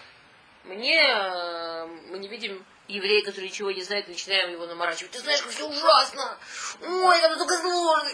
[0.63, 5.11] Мне, э, мы не видим еврея, который ничего не знает, начинаем его наморачивать.
[5.11, 6.37] Ты знаешь, как все ужасно!
[6.81, 8.09] Ой, там только сложно!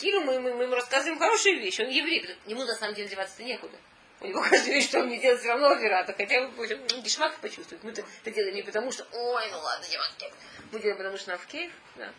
[0.00, 1.82] Киру мы, мы, мы ему рассказываем хорошие вещи.
[1.82, 2.36] Он еврей.
[2.46, 3.76] Ему на самом деле деваться-то некуда.
[4.20, 6.14] У него каждый вещь, что он не делает, все равно операта.
[6.16, 7.82] Хотя бы ну, гешмак почувствует.
[7.84, 10.30] Мы это, делаем не потому, что ой, ну ладно, деваться.
[10.72, 11.72] Мы делаем потому, что нам в кейф.
[11.96, 12.12] Да.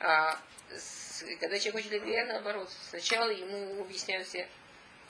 [0.00, 0.38] А
[0.70, 2.70] с, когда человек хочет еврея, наоборот.
[2.90, 4.48] Сначала ему объясняют все.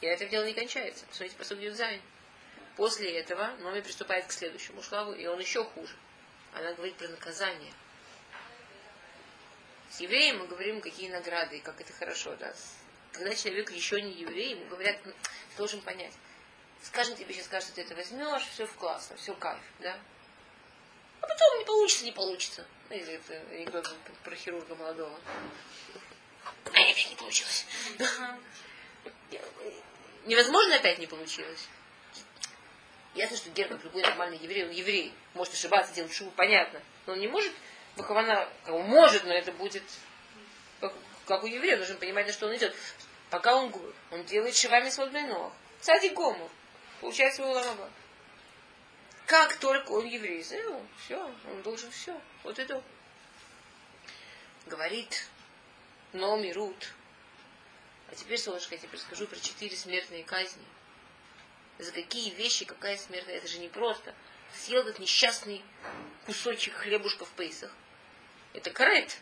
[0.01, 1.05] И это дело не кончается.
[1.07, 2.01] Посмотрите, посуд Юдзайн.
[2.77, 5.95] После этого Номи приступает к следующему шлаву, и он еще хуже.
[6.53, 7.73] Она говорит про наказание.
[9.91, 12.35] С евреем мы говорим, какие награды, и как это хорошо.
[12.37, 12.53] Да?
[13.13, 15.13] Когда человек еще не еврей, ему говорят, ты
[15.57, 16.13] должен понять.
[16.83, 19.97] Скажем тебе сейчас скажут, что ты это возьмешь, все в классно, все кайф, да?
[21.21, 22.67] А потом не получится, не получится.
[22.89, 25.19] Знаете, это анекдот про хирурга молодого.
[26.45, 27.65] А опять не получилось.
[30.27, 31.69] Невозможно опять не получилось.
[33.15, 35.15] Ясно, что Гер, любой нормальный еврей, он еврей.
[35.35, 36.81] Может ошибаться, делать шубу, понятно.
[37.07, 37.53] Но он не может,
[37.97, 39.85] Бахавана, как он может, но это будет
[41.27, 42.75] как, у еврея, должен понимать, на что он идет.
[43.31, 43.73] Пока он
[44.11, 45.53] он делает шивами сводный ног.
[45.81, 46.51] Кстати, гому.
[47.01, 47.91] Получает свой ламаба.
[49.27, 51.19] Как только он еврей, ну, все,
[51.51, 52.21] он должен все.
[52.43, 52.83] Вот это.
[54.67, 55.29] Говорит
[56.13, 56.93] Номи Рут.
[58.11, 60.63] А теперь, солнышко, я тебе расскажу про четыре смертные казни.
[61.79, 63.37] За какие вещи, какая смертная?
[63.37, 64.15] Это же не просто.
[64.55, 65.65] Съел этот несчастный
[66.27, 67.71] кусочек хлебушка в пейсах.
[68.53, 69.19] Это карет.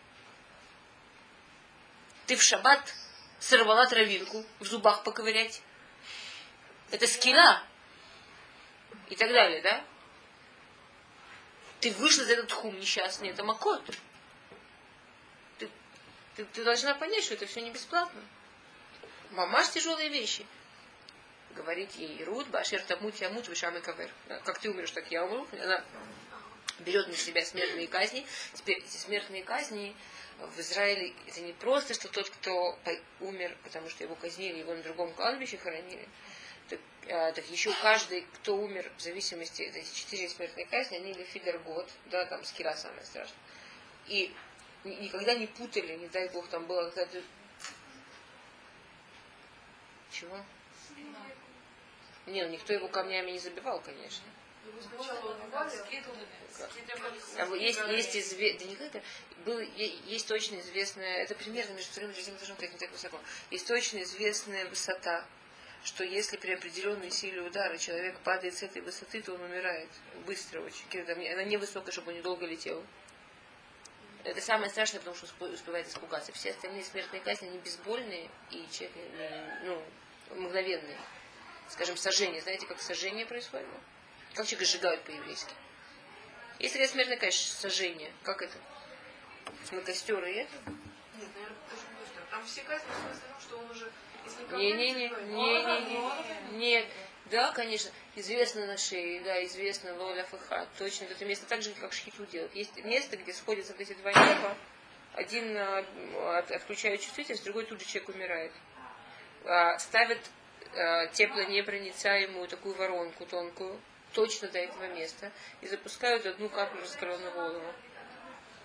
[2.26, 2.94] Ты в шаббат
[3.38, 5.62] сорвала травинку, в зубах поковырять.
[6.90, 7.62] Это скила.
[9.08, 9.84] И так далее, да?
[11.80, 13.82] Ты вышла за этот хум несчастный, это макот.
[15.58, 15.68] Ты,
[16.44, 18.20] ты должна понять, что это все не бесплатно.
[19.32, 20.46] Мамаш тяжелые вещи.
[21.54, 24.10] Говорить ей Руд, Башер Тамут Ямут Вишам и Кавер.
[24.44, 25.46] Как ты умрешь, так я умру.
[25.52, 25.84] Она
[26.80, 28.26] берет на себя смертные казни.
[28.54, 29.94] Теперь эти смертные казни
[30.38, 32.78] в Израиле это не просто, что тот, кто
[33.20, 36.08] умер, потому что его казнили, его на другом кладбище хоронили.
[36.68, 41.58] Так, а, так еще каждый, кто умер, в зависимости, эти четыре смертные казни, они Лефидер
[41.60, 43.38] год, да, там скира самое страшное.
[44.06, 44.34] И
[44.84, 47.20] никогда не путали, не дай бог, там было когда
[50.10, 50.44] Чего?
[52.26, 54.24] Не, ну никто его камнями не забивал, конечно.
[57.36, 59.00] Там есть, есть известно, да никогда,
[59.44, 63.18] был, есть точно известная, это примерно между вторым и третьим этажом, как не так высоко,
[63.50, 65.24] есть точно известная высота,
[65.84, 69.88] что если при определенной силе удара человек падает с этой высоты, то он умирает
[70.26, 70.84] быстро очень.
[71.32, 72.84] Она невысокая, чтобы он недолго летел.
[74.22, 76.30] Это самое страшное, потому что успевает испугаться.
[76.32, 78.64] Все остальные смертные казни, они бейсбольные и
[79.64, 79.82] ну,
[80.36, 80.98] мгновенные.
[81.72, 82.40] Скажем, сожжение.
[82.42, 83.66] Знаете, как сожжение происходит?
[84.34, 85.54] Как человека сжигают по-еврейски?
[86.58, 88.54] Если это смертная казнь, сожжение, как это?
[89.70, 90.52] На костер и это?
[91.16, 92.22] Нет, наверное, тоже не костер.
[92.30, 93.90] Там все казни в смысле, ну, что он уже
[94.52, 95.10] не-не-не,
[96.58, 96.86] нет.
[97.30, 101.94] Да, конечно, известно на шее, да, известно Лоля ФХ, точно это место, так же, как
[101.94, 102.54] шхиту делают.
[102.54, 104.54] Есть место, где сходятся вот эти два неба,
[105.14, 105.84] один а,
[106.38, 108.52] от, отключает чувствительность, другой тут же человек умирает.
[109.44, 110.18] А, ставят
[110.74, 113.80] а, теплонепроницаемую такую воронку тонкую,
[114.12, 115.30] точно до этого места,
[115.60, 117.72] и запускают одну каплю раскаленного олова.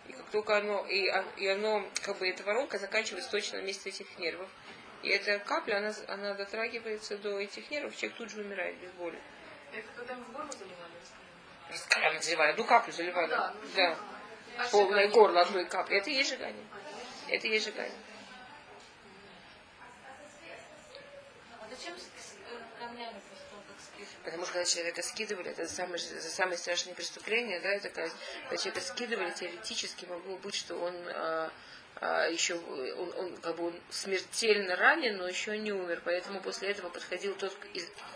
[0.08, 3.90] И как только оно, и, и оно, как бы эта воронка заканчивается точно на месте
[3.90, 4.50] этих нервов.
[5.04, 9.20] И эта капля, она, она дотрагивается до этих нервов, человек тут же умирает без боли.
[9.74, 10.94] Это когда мы в горло заливали?
[11.70, 13.30] Раскаляем заливали, одну каплю заливали.
[13.30, 13.54] да.
[13.76, 13.98] да.
[14.58, 15.98] А Полное горло одной капли.
[15.98, 16.66] Это и есть сжигание.
[17.28, 17.94] Это и есть сжигание.
[21.78, 21.96] Зачем
[22.80, 23.22] камнями
[24.24, 28.14] Потому что когда человека скидывали, это самое, самое страшное преступление, да, это когда,
[28.44, 31.52] когда человека скидывали, теоретически могло быть, что он а,
[32.00, 36.02] а, еще он, он как бы он смертельно ранен, но еще не умер.
[36.06, 37.58] Поэтому после этого подходил тот,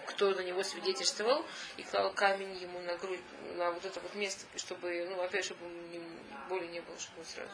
[0.06, 1.46] кто на него свидетельствовал,
[1.78, 3.22] и клал камень ему на грудь,
[3.56, 6.00] на вот это вот место, чтобы, ну, опять, чтобы не,
[6.48, 7.52] боли не было, чтобы он сразу.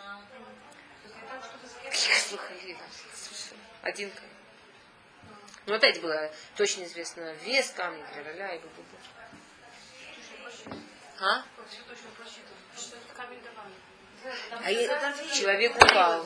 [3.84, 4.47] Один камень.
[5.68, 8.70] Ну, опять было точно известно вес камня, ля-ля-ля, и бу
[11.20, 11.44] А?
[14.64, 14.88] А и
[15.36, 16.26] человек упал.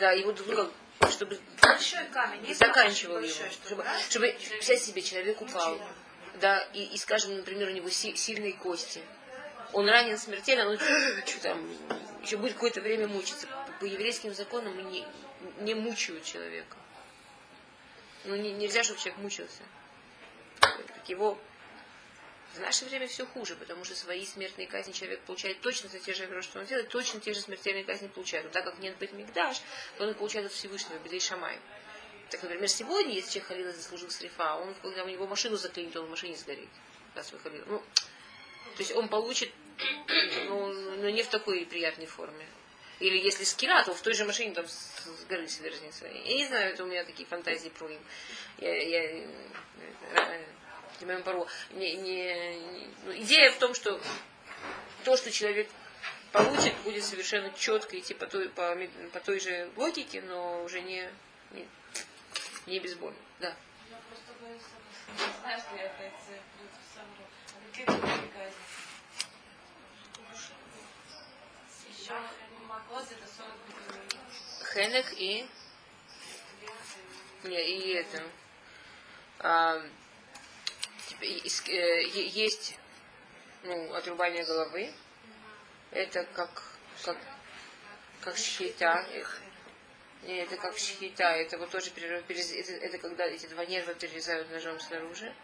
[0.00, 0.70] Да, его друг,
[1.10, 5.78] чтобы большой камень, и заканчивал его, чтобы, чтобы представь себе, человек упал,
[6.40, 9.02] да, и, и, скажем, например, у него си, сильные кости,
[9.72, 10.78] он ранен смертельно, он
[11.26, 11.68] что там,
[12.22, 13.46] еще будет какое-то время мучиться.
[13.46, 15.06] По, по еврейским законам не,
[15.60, 16.76] не мучают человека.
[18.28, 19.62] Ну, не, нельзя, чтобы человек мучился.
[20.60, 21.38] Так его
[22.52, 26.12] в наше время все хуже, потому что свои смертные казни человек получает точно за те
[26.12, 28.44] же гроши, что он делает, точно те же смертельные казни получает.
[28.44, 29.62] Но так как нет быть мигдаш,
[29.96, 31.58] то он получает от Всевышнего, бедей шамай.
[32.28, 36.04] Так, например, сегодня, если человек Халила заслужил срифа, он, когда у него машину заклинит, он
[36.04, 36.68] в машине сгорит.
[37.14, 37.64] Раз вы Халила.
[37.64, 39.50] Ну, то есть он получит,
[40.48, 42.46] ну, но не в такой приятной форме.
[43.00, 46.06] Или если скира, то в той же машине там с горы сверзнется.
[46.06, 48.00] Я не знаю, это у меня такие фантазии про им.
[48.58, 49.26] Я, я,
[51.22, 51.46] пару.
[51.70, 54.00] Не, не, ну, идея в том, что
[55.04, 55.68] то, что человек
[56.32, 58.76] получит, будет совершенно четко идти по той, по,
[59.12, 61.08] по той же логике, но уже не,
[61.52, 61.68] не,
[62.66, 63.14] не боли.
[63.38, 63.54] Да.
[63.90, 64.62] Я просто боюсь,
[65.60, 67.14] что я опять в саму.
[72.10, 72.37] А
[72.88, 73.12] другие казни?
[73.12, 75.48] Еще Макоз это 40 Хенек и...
[77.44, 78.22] Не, и это...
[79.40, 79.82] А,
[81.20, 82.76] есть
[83.62, 84.92] ну, отрубание головы.
[85.90, 86.62] Это как,
[87.04, 87.16] как,
[88.20, 89.06] как шхита.
[90.24, 91.24] Не, это как шхита.
[91.24, 95.34] Это вот тоже перерез, это, это когда эти два нерва перерезают ножом снаружи.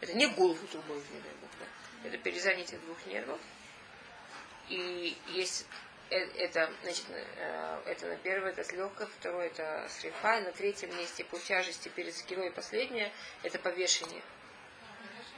[0.00, 2.08] Это не голову трубой, не дай бог, да.
[2.08, 3.40] Это перерезание этих двух нервов.
[4.68, 10.04] И есть э, это, значит, э, это на первое, это с легкой, второе это с
[10.04, 14.22] рифа, на третьем месте по тяжести перед скилой, последнее это повешение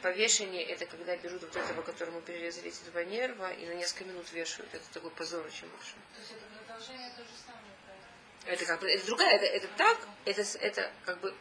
[0.05, 4.31] повешение это когда берут вот этого, которому перерезали эти два нерва, и на несколько минут
[4.33, 4.69] вешают.
[4.75, 5.99] Это такой позор очень большой.
[6.13, 9.99] То есть это продолжение то же самое, Это как бы, это другая, это, это так,
[10.27, 11.35] это, это как бы,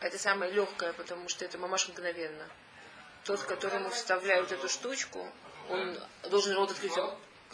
[0.00, 2.48] это самое легкое, потому что это мамаш мгновенно.
[3.24, 5.28] Тот, которому вставляют эту штучку,
[5.68, 5.98] он
[6.30, 6.96] должен рот открыть,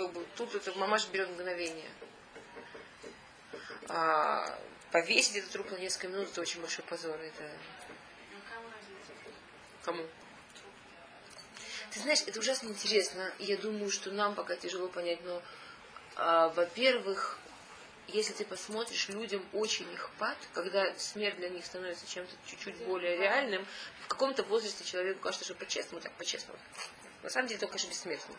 [0.01, 1.91] как бы, тут это мамаш берет мгновение.
[3.89, 4.59] А
[4.91, 7.17] повесить этот труп на несколько минут, это очень большой позор.
[7.17, 7.51] Это
[9.85, 10.07] Кому?
[11.91, 13.31] Ты знаешь, это ужасно интересно.
[13.39, 15.43] Я думаю, что нам пока тяжело понять, но,
[16.17, 17.39] а, во-первых,
[18.09, 23.67] если ты посмотришь, людям очень ихпат, когда смерть для них становится чем-то чуть-чуть более реальным,
[24.05, 26.59] в каком-то возрасте человеку кажется, что по-честному, так по-честному.
[27.23, 28.37] На самом деле, только же бессмертный.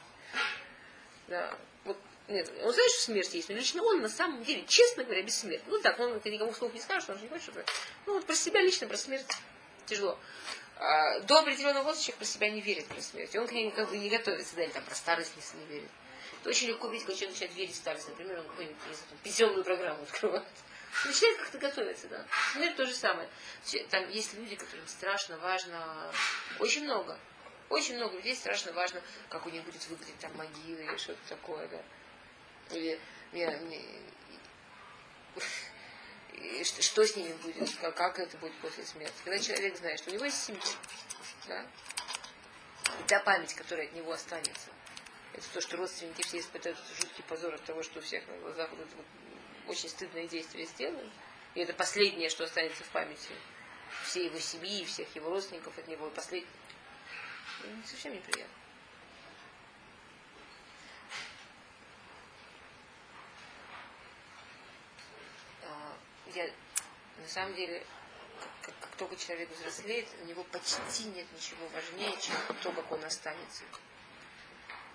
[1.31, 1.49] Да.
[1.85, 5.23] Вот, нет, он знает, что смерть есть, но лично он на самом деле, честно говоря,
[5.23, 5.71] бессмертный.
[5.71, 7.63] Ну так, он это никому вслух не скажет, он же не хочет, что
[8.05, 9.25] Ну вот про себя лично, про смерть
[9.85, 10.19] тяжело.
[10.75, 13.33] А, до определенного возраста человек про себя не верит про смерть.
[13.37, 15.89] Он к ней как бы не готовится, да, или там про старость не, не верит.
[16.41, 18.09] Это очень легко видеть, когда человек начинает верить в старость.
[18.09, 18.77] Например, он какую-нибудь
[19.23, 20.43] пенсионную программу открывает.
[21.05, 22.25] Начинает как-то готовиться, да.
[22.51, 23.29] Смерть то же самое.
[23.89, 26.11] Там есть люди, которым страшно, важно,
[26.59, 27.17] очень много.
[27.71, 31.67] Очень много людей страшно важно, как у них будет выглядеть там могила или что-то такое,
[31.69, 31.81] да.
[32.75, 32.99] Или,
[33.31, 33.57] я,
[36.33, 39.13] и что, что с ними будет, как, как это будет после смерти.
[39.23, 40.61] Когда человек знает, что у него есть семья,
[41.47, 41.65] да,
[42.99, 44.69] и та память, которая от него останется,
[45.33, 48.69] это то, что родственники все испытают жуткий позор от того, что у всех на глазах
[48.71, 49.05] вот вот
[49.67, 51.09] очень стыдные действия сделали.
[51.55, 53.29] И это последнее, что останется в памяти
[54.03, 56.09] всей его семьи, всех его родственников от него.
[56.09, 56.51] Последнее.
[57.63, 58.53] Ну, совсем неприятно.
[65.63, 65.97] А,
[66.33, 66.49] я
[67.21, 67.85] на самом деле,
[68.61, 73.03] как, как только человек взрослеет, у него почти нет ничего важнее, чем то, как он
[73.03, 73.63] останется.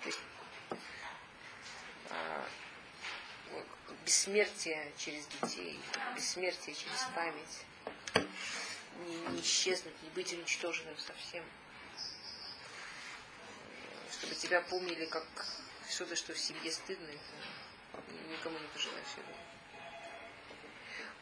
[0.01, 0.19] То есть
[2.09, 2.47] а,
[4.03, 5.79] бессмертие через детей,
[6.15, 7.65] бессмертие через память,
[9.05, 11.43] не, не исчезнуть, не быть уничтоженным совсем.
[14.27, 15.23] Чтобы тебя помнили как
[15.89, 17.07] что-то, что в семье стыдно,
[18.29, 19.37] никому не пожелаешь этого.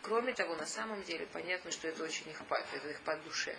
[0.02, 3.56] Кроме того, на самом деле понятно, что это очень их это их пад душе.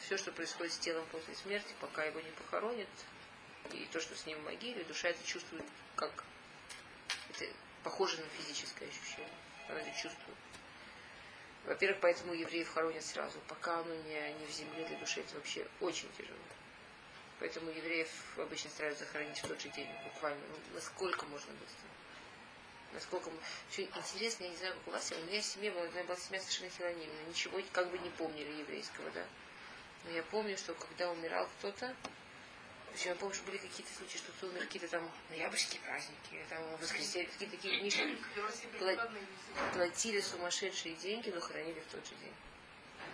[0.00, 2.90] Все, что происходит с телом после смерти, пока его не похоронят,
[3.72, 5.64] и то, что с ним в могиле, душа это чувствует
[5.96, 6.12] как...
[7.30, 7.46] Это
[7.82, 9.32] похоже на физическое ощущение.
[9.70, 10.36] Она это чувствует.
[11.64, 13.38] Во-первых, поэтому евреев хоронят сразу.
[13.48, 16.36] Пока оно не, не в земле, для души это вообще очень тяжело.
[17.40, 20.40] Поэтому евреев обычно стараются захоронить в тот же день, буквально.
[20.48, 21.88] Ну, насколько можно быстро.
[22.92, 23.30] Насколько...
[23.70, 26.40] Все интересно, я не знаю, как у вас, у меня в семье была, была семья
[26.40, 27.24] совершенно хилонимная.
[27.28, 29.24] Ничего как бы не помнили еврейского, да.
[30.04, 31.94] Но я помню, что когда умирал кто-то,
[33.04, 37.28] я помню, что были какие-то случаи, что кто умер, какие-то там ноябрьские праздники, там воскресенье,
[37.28, 38.18] какие-то такие дни,
[39.72, 42.34] платили сумасшедшие деньги, но хоронили в тот же день.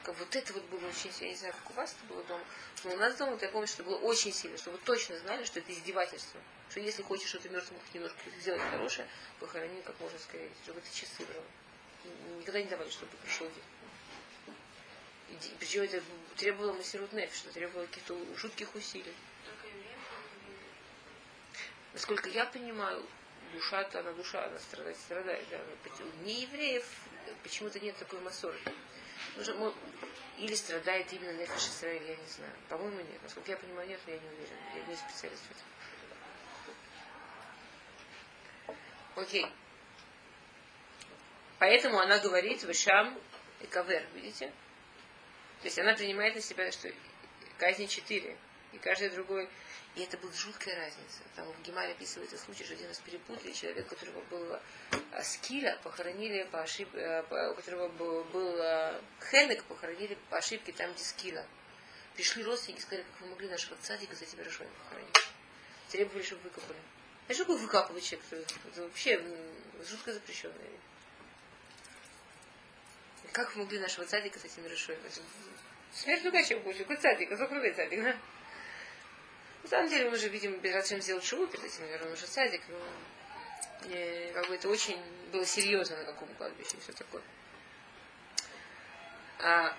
[0.06, 2.22] Как вот это вот было очень сильно, я не знаю, как у вас это было
[2.22, 2.44] дома,
[2.84, 5.58] но у нас дома, я помню, что было очень сильно, что вы точно знали, что
[5.58, 6.40] это издевательство.
[6.70, 9.08] Что если хочешь что-то мертвому немножко сделать хорошее,
[9.40, 11.42] похорони как можно скорее, чтобы ты часы брал.
[12.38, 13.48] Никогда не давали, чтобы пришел
[15.28, 15.40] день.
[15.58, 16.00] Причем это
[16.36, 19.14] требовало массирут что требовало каких-то жутких усилий.
[21.94, 23.04] Насколько я понимаю,
[23.52, 25.44] душа-то, она душа, она страдает, страдает.
[25.50, 25.58] Да.
[26.22, 26.84] Не евреев
[27.42, 28.56] почему-то нет такой массоры.
[30.38, 32.52] Или страдает именно Нефиш Исраиль, я не знаю.
[32.68, 33.22] По-моему, нет.
[33.22, 34.56] Насколько я понимаю, нет, но я не уверен.
[34.74, 35.66] Я не специалист в этом.
[39.16, 39.46] Окей.
[41.58, 43.18] Поэтому она говорит Вишам
[43.62, 44.48] и Кавер, видите?
[45.60, 46.90] То есть она принимает на себя, что
[47.58, 48.36] казни четыре.
[48.72, 49.48] И каждый другой
[49.96, 51.20] и это была жуткая разница.
[51.34, 54.60] Там в Гемаре описывается случай, что один раз перепутали человек, у которого был
[55.12, 60.72] а, скиля, похоронили по ошибке, э, у которого был, был а, хенек, похоронили по ошибке
[60.72, 61.46] там, где скила.
[62.14, 65.16] Пришли родственники сказали, как вы могли нашего цадика за тебя Рашвай похоронить.
[65.90, 66.78] Требовали, чтобы выкопали.
[67.28, 68.48] А что такое выкапывать человек?
[68.70, 69.22] Это вообще
[69.88, 70.70] жутко запрещенная.
[73.32, 74.98] Как вы могли нашего цадика с этим решить?
[75.92, 76.78] Смерть чем будет.
[76.78, 77.30] Какой цадик?
[77.30, 78.16] Какой цадик, да?
[79.66, 82.78] На самом деле мы уже видим, зачем сделать шоу перед этим, наверное, уже садик, но
[83.90, 84.96] и, как бы это очень
[85.32, 87.20] было серьезно на каком кладбище и все такое.
[89.40, 89.76] А,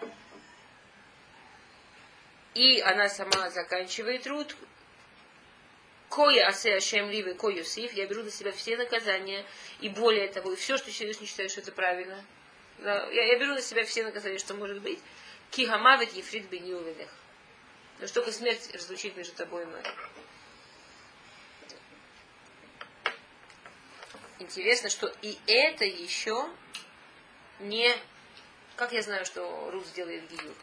[2.53, 4.57] и она сама заканчивает труд.
[6.09, 7.93] Коя асе ашем ливы кою сиф.
[7.93, 9.45] Я беру на себя все наказания.
[9.79, 12.25] И более того, и все, что Всевышний считает, что это правильно.
[12.79, 14.99] Я, я беру на себя все наказания, что может быть.
[15.51, 16.73] Кихамавит ефрит бени
[17.99, 19.83] Но что только смерть разлучит между тобой и мной.
[24.39, 26.47] Интересно, что и это еще
[27.59, 27.95] не...
[28.75, 30.55] Как я знаю, что Рус сделает Гиюр?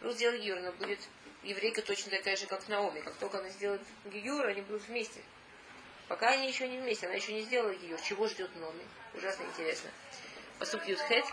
[0.00, 1.00] Рус сделает Гиюр, но будет
[1.42, 3.00] еврейка точно такая же, как Наоми.
[3.00, 5.20] Как только она сделает Гиюр, они будут вместе.
[6.06, 8.00] Пока они еще не вместе, она еще не сделала Гиюр.
[8.00, 8.84] Чего ждет Наоми?
[9.14, 9.90] Ужасно интересно.
[10.60, 11.24] Посук Юдхет.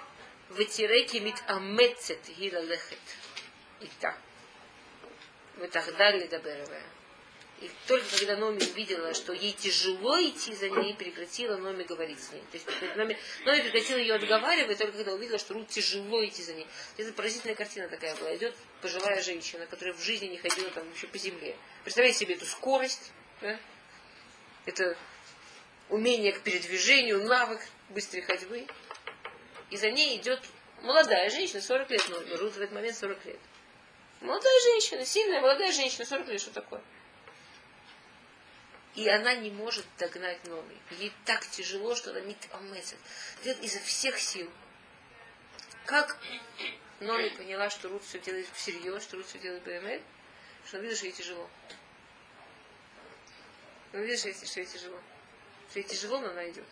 [0.49, 2.99] Ветиреки мит амецет гила лехет.
[3.81, 4.17] И так.
[5.97, 6.83] Далее доберовая.
[7.59, 12.31] И только когда Номи увидела, что ей тяжело идти за ней, прекратила Номи говорить с
[12.31, 12.43] ней.
[12.51, 16.53] То есть Номи, Номи прекратила ее отговаривать, только когда увидела, что Рут тяжело идти за
[16.53, 16.67] ней.
[16.97, 18.35] Это поразительная картина такая была.
[18.35, 21.55] Идет пожилая женщина, которая в жизни не ходила там вообще по земле.
[21.83, 23.59] Представляете себе эту скорость, да?
[24.67, 24.95] это
[25.89, 28.67] умение к передвижению, навык быстрой ходьбы.
[29.71, 30.41] И за ней идет
[30.83, 33.39] молодая женщина, 40 лет, ну, Рут в этот момент 40 лет.
[34.21, 36.81] Молодая женщина, сильная молодая женщина, 40 лет, что такое?
[38.95, 40.75] И она не может догнать Номи.
[40.91, 42.97] Ей так тяжело, что она не омесит.
[43.43, 44.49] Делает изо всех сил.
[45.85, 46.17] Как
[46.99, 50.01] Номи поняла, что Рут все делает всерьез, что Рут все делает БМЭ,
[50.65, 51.49] что она видит, что ей тяжело.
[53.93, 54.99] Она видит, что ей, что ей тяжело.
[55.69, 56.65] Что ей тяжело, но она идет.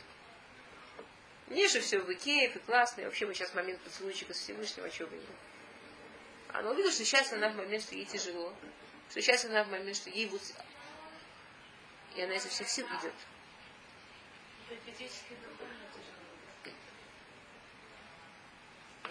[1.48, 4.86] Не, что все в Икеев и классно, и вообще мы сейчас момент поцелуйчика с Всевышним,
[4.86, 5.26] а чего бы нет.
[6.50, 8.54] Она увидела, что сейчас она в момент, что ей тяжело.
[9.10, 10.56] Что сейчас она в момент, что ей будет
[12.16, 13.14] и она изо всех сил идет.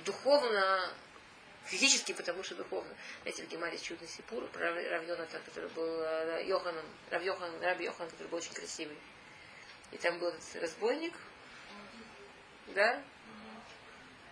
[0.05, 0.93] Духовно,
[1.65, 2.95] физически, потому что духовно.
[3.23, 8.11] Знаете, в Гемаре чудный сипур про Равьонатан, который был э, Йоханом, Рав Йохан, Раб Йохан,
[8.11, 8.99] который был очень красивый.
[9.93, 11.15] И там был этот разбойник,
[12.69, 13.03] да,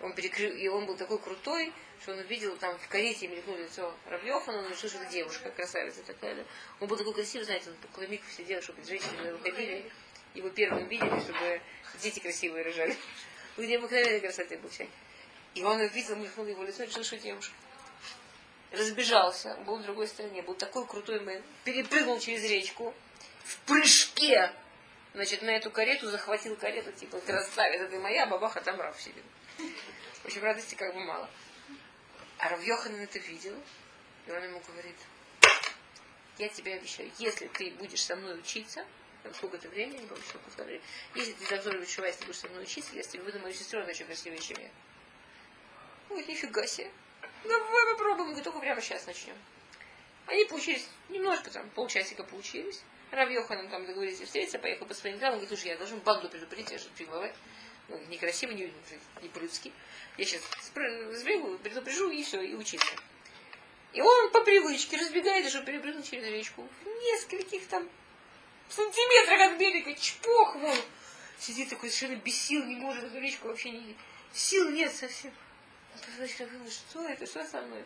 [0.03, 3.95] он перекрыл, и он был такой крутой, что он увидел там в карете мелькнуло лицо
[4.07, 6.45] Равьехана, он что это девушка, красавица такая, да.
[6.81, 9.91] Он был такой красивый, знаете, он такой миг сидел, чтобы женщины выходили,
[10.35, 11.61] его первым видели, чтобы
[12.03, 12.97] дети красивые рожали.
[13.59, 14.95] Он необыкновенной красоты был человек.
[15.55, 17.55] И он увидел, мелькнуло его лицо, решил, что девушка.
[18.71, 22.95] Разбежался, был в другой стороне, был такой крутой мэн, перепрыгнул через речку,
[23.45, 24.51] в прыжке,
[25.13, 29.25] значит, на эту карету захватил карету, типа, красавица, ты моя, бабаха там рав сидит.
[30.23, 31.29] В общем, радости как бы мало.
[32.39, 33.61] А Равьохан это видел,
[34.27, 34.97] и он ему говорит,
[36.39, 38.87] я тебе обещаю, если ты будешь со мной учиться,
[39.25, 40.83] там сколько-то времени, не помню, сколько времени,
[41.17, 43.89] если ты завзор чува, если будешь со мной учиться, я тебе выдам мою сестру, она
[43.89, 44.71] очень красивая, чем я.
[46.11, 46.91] Ой, нифига себе.
[47.43, 49.37] Давай попробуем, мы только прямо сейчас начнем.
[50.27, 52.83] Они получились, немножко там, полчасика получились.
[53.11, 56.79] Рав там договорились встретиться, поехал по своим делам, говорит, слушай, я должен банду предупредить, я
[56.79, 57.35] же прибываю
[57.93, 58.73] ну, некрасиво, не,
[59.21, 59.73] не по-людски.
[60.17, 60.43] Я сейчас
[61.21, 62.93] сбегу, предупрежу и все, и учиться.
[63.93, 66.67] И он по привычке разбегает, чтобы перепрыгнуть через речку.
[66.83, 67.89] В нескольких там
[68.69, 70.79] сантиметрах от берега, чпох вон.
[71.39, 73.97] Сидит такой совершенно без сил, не может эту речку вообще не...
[74.33, 75.33] Сил нет совсем.
[75.95, 76.01] Он
[76.49, 77.85] думает, что это, что со мной?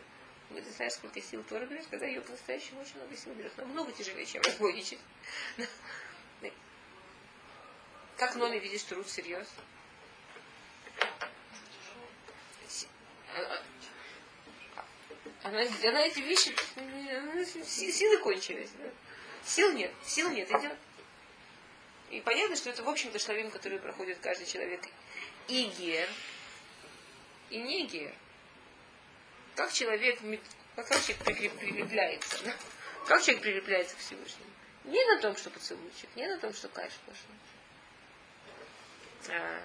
[0.49, 3.57] Говорит, ты знаешь, сколько сил Тора берет, когда ее по-настоящему очень много сил берет.
[3.57, 4.99] Намного тяжелее, чем разбойничать.
[8.17, 9.07] Как Номи видит, что Рут
[15.43, 16.53] Она, она эти вещи,
[17.63, 18.71] силы кончились.
[19.45, 20.75] Сил нет, сил нет, идет.
[22.09, 24.81] И понятно, что это, в общем-то, шлавим, который проходит каждый человек.
[25.47, 26.09] И гер,
[27.49, 28.13] и не гер.
[29.55, 30.19] Как человек,
[30.75, 32.53] как человек прикрепляется, да?
[33.05, 34.51] Как человек прикрепляется к Всевышнему?
[34.83, 37.29] Не на том, что поцелуйчик, не на том, что кайф пошел.
[39.29, 39.61] А,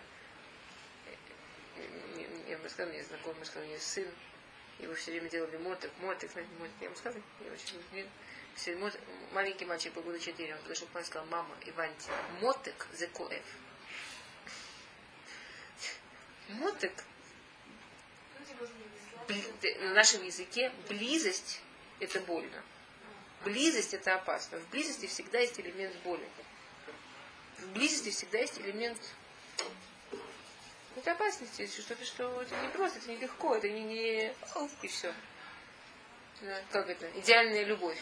[2.62, 4.06] я бы сказала, мне знакомый, что у нее сын,
[4.78, 8.08] его все время делали моток, моток, знаете, моток, я вам сказала, я очень люблю.
[8.54, 8.96] Все, мот,
[9.32, 12.08] маленький мальчик был года 4, он подошел к маме и сказал, мама, Иванти,
[12.40, 13.42] моток за коэф.
[16.50, 16.92] Моток,
[19.80, 21.62] на нашем языке близость
[21.98, 22.62] это больно.
[23.44, 24.58] Близость это опасно.
[24.58, 26.28] В близости всегда есть элемент боли.
[27.58, 28.98] В близости всегда есть элемент
[30.96, 34.32] это опасности, что, -то, что это не просто, это не легко, это не, не
[34.82, 35.12] и все.
[36.70, 37.08] Как это?
[37.18, 37.98] Идеальная любовь.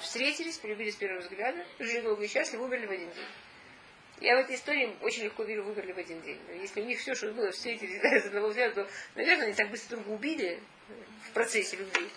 [0.00, 3.26] Встретились, полюбили с первого взгляда, жили долго и счастливо, выбрали в один день.
[4.20, 6.40] Я в этой истории очень легко верю, выбрали в один день.
[6.60, 9.70] если у них все, что было, встретились да, с одного взгляда, то, наверное, они так
[9.70, 10.60] быстро друг убили
[11.28, 12.08] в процессе любви,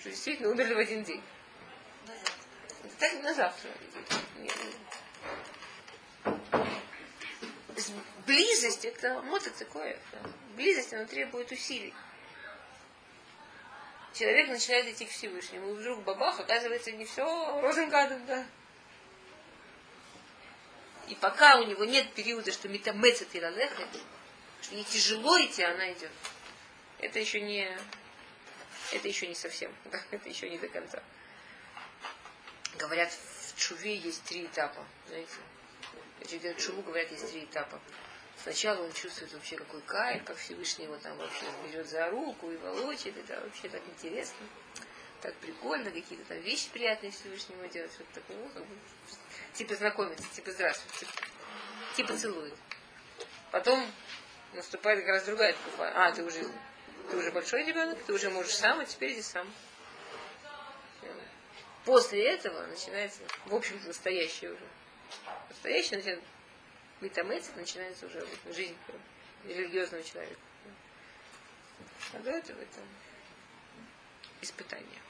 [0.00, 1.22] что действительно умерли в один день.
[2.98, 3.70] Так на завтра
[8.26, 9.98] близость это мотор такое.
[10.56, 11.94] Близость, она требует усилий.
[14.12, 18.44] Человек начинает идти к Всевышнему, и вдруг бабах, оказывается, не все розенкадом, да.
[21.08, 23.88] И пока у него нет периода, что метамецет и лалехет,
[24.62, 26.10] что ей тяжело идти, она идет.
[26.98, 27.76] Это еще не,
[28.92, 31.02] это еще не совсем, да, это еще не до конца.
[32.78, 35.34] Говорят, в чуве есть три этапа, знаете.
[36.20, 37.80] Значит, чуву говорят, есть три этапа.
[38.42, 42.56] Сначала он чувствует вообще какой кайф, как Всевышний его там вообще берет за руку и
[42.56, 44.46] волочит, это вообще так интересно.
[45.20, 47.92] так прикольно, какие-то там вещи приятные Всевышнему делать.
[47.98, 48.74] Вот такое, ну, как бы,
[49.52, 51.12] типа знакомиться, типа здравствуй, типа,
[51.96, 52.54] типа целует.
[53.50, 53.86] Потом
[54.54, 56.42] наступает как раз другая такая, а, ты уже,
[57.10, 59.52] ты уже большой ребенок, ты уже можешь сам, а теперь иди сам.
[61.84, 64.64] После этого начинается, в общем-то, настоящее уже.
[65.62, 66.22] Настоящее начинает
[67.02, 68.76] Битамецик начинается уже жизнь
[69.44, 70.40] религиозного человека.
[72.14, 72.80] А до этого это
[74.40, 75.02] испытание.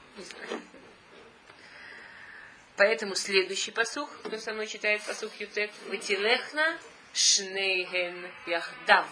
[2.75, 6.77] Поэтому следующий посух, кто со мной читает посух Ютет, Ватилехна
[7.13, 9.07] Шнейген Яхдав.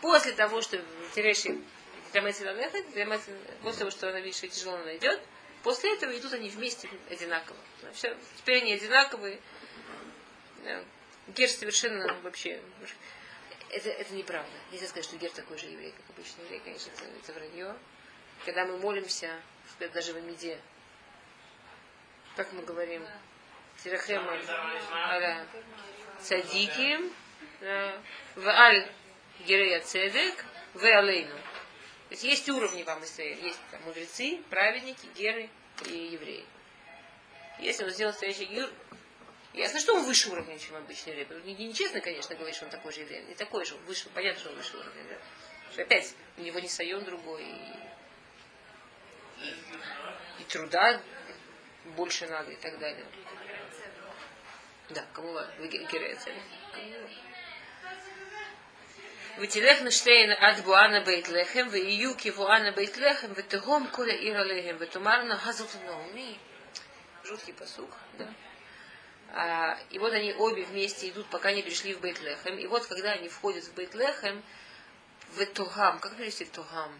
[0.00, 0.82] После того, что
[1.14, 1.60] Тереши
[3.62, 5.20] после того, что она видит, что тяжело найдет,
[5.62, 7.58] после этого идут они вместе одинаково.
[7.92, 9.38] Все, теперь они одинаковые.
[11.28, 12.60] Гер совершенно вообще...
[13.70, 14.50] Это, это неправда.
[14.70, 16.60] Нельзя сказать, что Гер такой же еврей, как обычный еврей.
[16.60, 17.76] Конечно, это, это вранье.
[18.44, 19.40] Когда мы молимся,
[19.92, 20.58] даже в Амиде,
[22.36, 23.04] как мы говорим,
[23.82, 24.38] Тирахема,
[24.92, 25.46] Аля,
[26.20, 27.12] Цадиким,
[27.60, 28.90] в Аль
[29.40, 30.44] Герея Цедек,
[30.74, 31.34] в Алейну.
[32.08, 33.38] То есть есть уровни вам Израиль.
[33.44, 35.50] Есть там, мудрецы, праведники, геры
[35.86, 36.44] и евреи.
[37.58, 38.70] Если он сделал настоящий гер,
[39.55, 41.41] Ясно, что он выше уровня, чем обычный еврей.
[41.43, 43.23] Не, нечестно, конечно, говорить, что он такой же еврей.
[43.23, 45.03] Не такой же, он выше, понятно, что он выше уровня.
[45.09, 45.15] Да?
[45.71, 47.55] Что опять, у него не сайон другой, и,
[49.43, 51.01] и, и труда
[51.97, 53.05] больше надо и так далее.
[54.89, 56.31] Да, кому вы гереется.
[59.37, 65.37] ותלך נשתיהן עד בואנה בית לחם, ויהיו כבואנה בית לחם, ותהום כל העיר עליהם, ותאמרנה
[65.45, 66.37] הזאת נעמי.
[67.23, 68.25] Жуткий посук, да.
[69.38, 72.56] А, и вот они обе вместе идут, пока не пришли в Бейтлехем.
[72.56, 74.42] И вот когда они входят в Бейтлехем,
[75.32, 76.98] в Тогам, как перевести Тогам?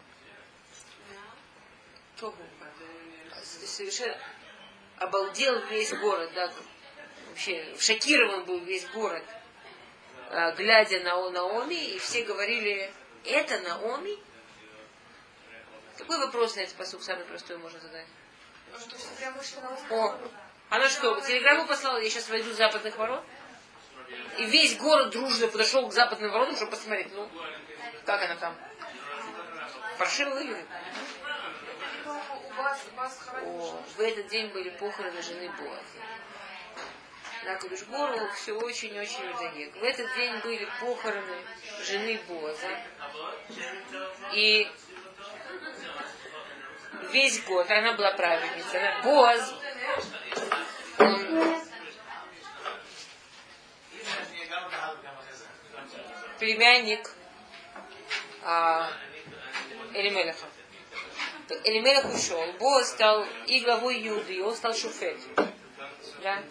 [3.64, 4.18] Совершенно
[4.98, 6.52] обалдел весь город, да,
[7.30, 9.24] вообще шокирован был весь город,
[10.28, 12.92] а, глядя на Наоми, и все говорили,
[13.24, 14.18] это Наоми?
[15.96, 18.06] Какой вопрос на этот посуд самый простой можно задать?
[19.90, 20.18] О,
[20.68, 23.24] она что, телеграмму послала, я сейчас войду с западных ворот?
[24.38, 27.28] И весь город дружно подошел к западным воротам, чтобы посмотреть, ну,
[28.04, 28.56] как она там.
[29.98, 30.66] Паршиво выглядит.
[33.44, 36.06] О, в этот день были похороны жены Боаза.
[37.44, 39.76] На Кудышбору все очень-очень удалек.
[39.76, 41.36] В этот день были похороны
[41.80, 42.80] жены Боза.
[44.32, 44.68] И
[47.12, 48.80] весь год она была праведницей.
[48.80, 49.54] Она, Боаз
[56.38, 57.10] племянник
[58.42, 58.90] а,
[59.94, 60.46] Элимелеха.
[61.64, 65.18] Элимелех ушел, Боз стал и главой Юды, и он стал шуфет.
[66.22, 66.42] Да?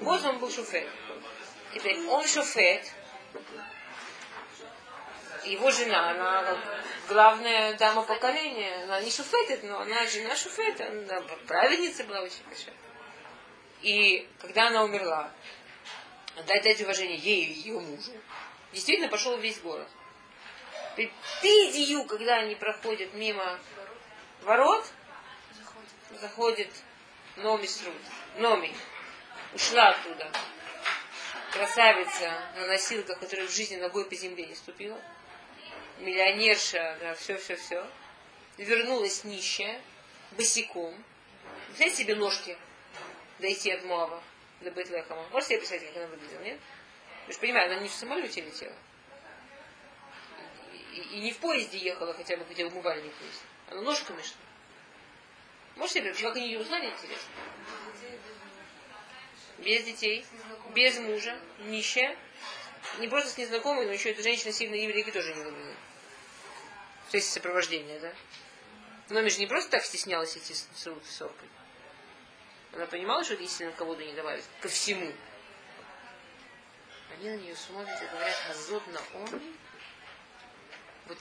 [0.00, 0.88] Боз он был шуфет.
[1.74, 2.84] Теперь он шуфет,
[5.44, 6.58] его жена, она
[7.08, 12.74] главная дама поколения, она не шуфетит, но она жена шуфета, она праведница была очень большая.
[13.84, 15.30] И когда она умерла,
[16.46, 18.12] дать дать уважение ей и ее мужу,
[18.72, 19.86] действительно пошел весь город.
[20.96, 23.60] Пидию, когда они проходят мимо
[24.40, 24.86] ворот,
[26.18, 26.70] заходит
[27.36, 28.00] Номи Срут.
[28.38, 28.74] Номи.
[29.52, 30.32] Ушла оттуда.
[31.52, 34.98] Красавица на носилках, которая в жизни ногой по земле не ступила.
[35.98, 37.86] Миллионерша, да, все-все-все.
[38.56, 39.78] Вернулась нищая,
[40.38, 40.94] босиком.
[41.74, 42.56] Взять себе ножки
[43.38, 44.22] дойти от Моава
[44.60, 45.26] до Бетлехама.
[45.30, 46.58] Можете себе представить, как она выглядела, нет?
[47.26, 48.74] Вы же понимаете, она не в самолете летела.
[50.92, 53.42] И, и не в поезде ехала, хотя бы хотя бы умывальник есть.
[53.70, 54.36] Она ножками что
[55.76, 57.30] Можете себе как они ее узнали, интересно?
[59.58, 60.24] Без детей,
[60.74, 62.16] без мужа, нищая.
[62.98, 65.76] Не просто с незнакомой, но еще эта женщина сильно еврейки тоже не выглядит.
[67.10, 68.12] То есть сопровождение, да?
[69.08, 71.48] Но же не просто так стеснялась идти с, с, с соркой.
[72.74, 74.44] Она понимала, что это истинно кого-то не добавить.
[74.60, 75.12] Ко всему.
[77.12, 79.56] Они на нее смотрят и говорят, Азот на Оми.
[81.06, 81.18] Вот,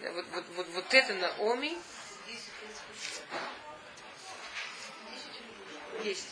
[0.00, 1.76] вот, вот, вот, вот это на Оми.
[6.04, 6.28] Есть.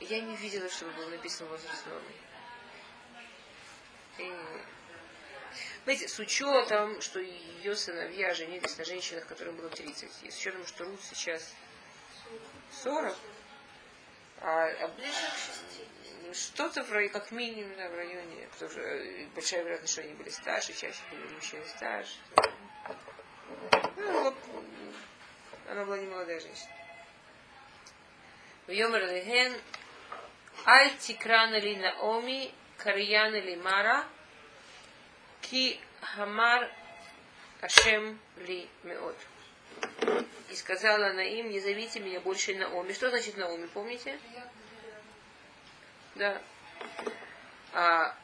[0.00, 2.12] Я не видела, чтобы было написано возраст нормы.
[5.84, 10.66] Знаете, с учетом, что ее сыновья женились на женщинах, которым было 30, и с учетом,
[10.66, 11.54] что Рут сейчас
[12.82, 13.14] 40,
[14.40, 14.90] а, а
[16.32, 18.80] что-то в, как минимум да, в районе, потому что
[19.34, 22.16] большая вероятность, что они были старше, чаще были мужчины старше.
[23.96, 24.34] Ну,
[25.68, 26.70] она была не молодая женщина.
[28.68, 29.52] Йомер леген
[30.66, 34.06] Аль тикрана ли Наоми, карьяна ли Мара,
[35.50, 36.70] ки хамар
[37.60, 39.16] Ашем ли меот.
[40.50, 42.92] И сказала она им, не зовите меня больше Наоми.
[42.92, 44.18] Что значит Наоми, помните?
[46.14, 46.42] Да.
[47.72, 48.14] А,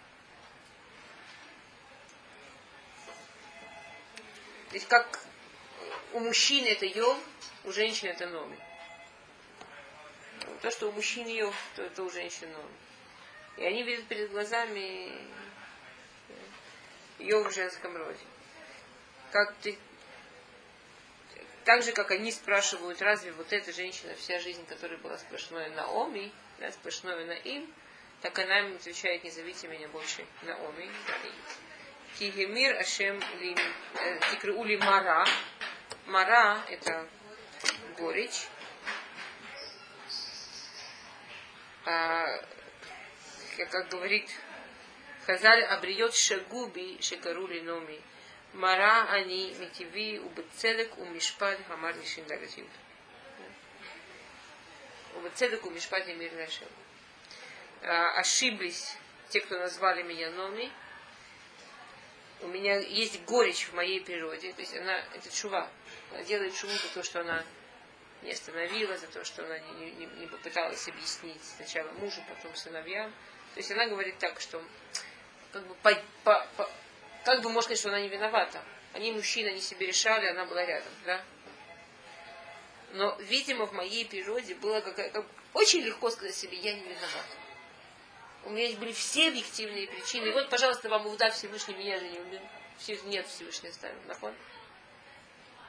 [4.69, 5.21] то есть как
[6.13, 7.19] у мужчины это Йов,
[7.65, 8.59] у женщины это Номи.
[10.61, 12.77] То, что у мужчин Йов, то это у женщин Номи.
[13.57, 15.11] И они видят перед глазами
[17.21, 18.19] Йов в женском роде.
[19.31, 19.79] Как ты
[21.65, 25.85] так же, как они спрашивают, разве вот эта женщина, вся жизнь, которая была сплошной на
[26.03, 27.73] Оми, да, сплошной на им,
[28.23, 30.91] так она им отвечает, не зовите меня больше на Оми.
[32.19, 33.23] Кигемир Ашем
[34.33, 35.25] Тикраули Мара.
[36.07, 37.07] Мара это
[37.97, 38.49] горечь.
[41.87, 42.27] А,
[43.71, 44.29] как говорит
[45.31, 48.01] Хазаль, обреет шагуби шекарули номи.
[48.53, 52.67] Мара они митиви убецедек умишпад хамар лишиндалет юд.
[55.15, 56.67] Убецедек умишпад и мир нашел.
[58.17, 58.97] Ошиблись
[59.29, 60.69] те, кто назвали меня Номи.
[62.41, 64.53] У меня есть горечь в моей природе.
[64.53, 65.71] То есть она, это чува.
[66.11, 67.45] Она делает шуму за то, что она
[68.23, 73.13] не остановила, за то, что она не, не, не попыталась объяснить сначала мужу, потом сыновьям.
[73.55, 74.61] То есть она говорит так, что
[75.53, 75.95] как бы по,
[76.25, 76.71] по, по,
[77.25, 78.63] как бы можно сказать, что она не виновата.
[78.93, 81.23] Они мужчины, они себе решали, она была рядом, да?
[82.93, 85.25] Но, видимо, в моей природе было какая как,
[85.55, 87.37] очень легко сказать себе, я не виновата.
[88.45, 90.29] У меня были все объективные причины.
[90.29, 92.41] И вот, пожалуйста, вам уда Всевышний, меня же не убил.
[93.05, 93.97] Нет Всевышний оставил.
[94.09, 94.33] Наход.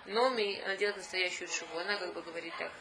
[0.05, 1.77] Но она делает настоящую шубу.
[1.77, 2.71] Она как бы говорит так.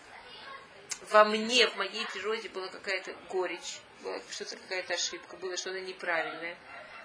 [1.11, 6.57] Во мне, в моей природе была какая-то горечь, была что-то какая-то ошибка, было что-то неправильное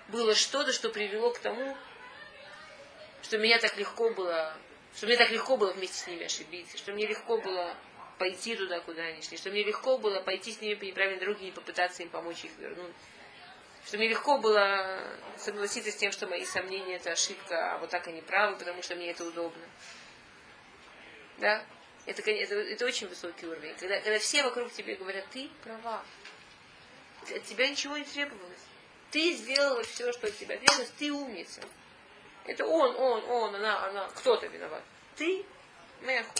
[0.10, 1.76] было что-то, что привело к тому,
[3.24, 4.56] что меня так легко было,
[4.96, 7.76] что мне так легко было вместе с ними ошибиться, что мне легко было
[8.18, 11.48] пойти туда, куда они шли, что мне легко было пойти с ними по неправильной дороге
[11.48, 12.94] и попытаться им помочь их вернуть.
[13.86, 15.00] Что мне легко было
[15.38, 18.96] согласиться с тем, что мои сомнения это ошибка, а вот так они правы, потому что
[18.96, 19.64] мне это удобно.
[21.38, 21.64] Да?
[22.06, 23.76] Это, это, это очень высокий уровень.
[23.76, 26.04] Когда, когда все вокруг тебе говорят, ты права.
[27.24, 28.62] От тебя ничего не требовалось.
[29.16, 31.62] Ты сделала все, что от тебя требовалось, ты умница.
[32.44, 34.84] Это он, он, он, она, она, кто-то виноват.
[35.16, 35.46] Ты
[36.02, 36.34] меху.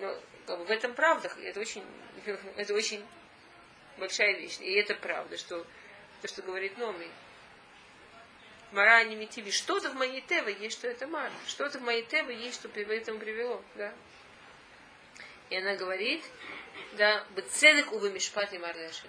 [0.00, 1.84] Но как бы, в этом правда, это очень,
[2.56, 3.06] это очень
[3.98, 4.58] большая вещь.
[4.58, 5.64] И это правда, что
[6.22, 7.08] то, что говорит Номи.
[8.72, 9.52] Мара не метиви.
[9.52, 11.30] Что-то в моей теве есть, что это мара.
[11.46, 13.62] Что-то в моей теве есть, что к этому привело.
[13.76, 13.94] Да?
[15.50, 16.24] И она говорит,
[16.94, 19.08] да, бецедек увы мишпат и марлешин.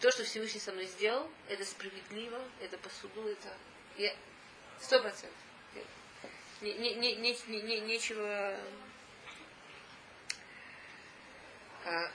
[0.00, 3.56] То, что Всевышний со мной сделал, это справедливо, это по суду, это...
[3.96, 4.14] Я...
[4.80, 5.38] Сто процентов.
[6.60, 8.56] Не, не, не, не, не, не, нечего...
[11.84, 12.10] А...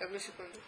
[0.00, 0.58] Одну секунду.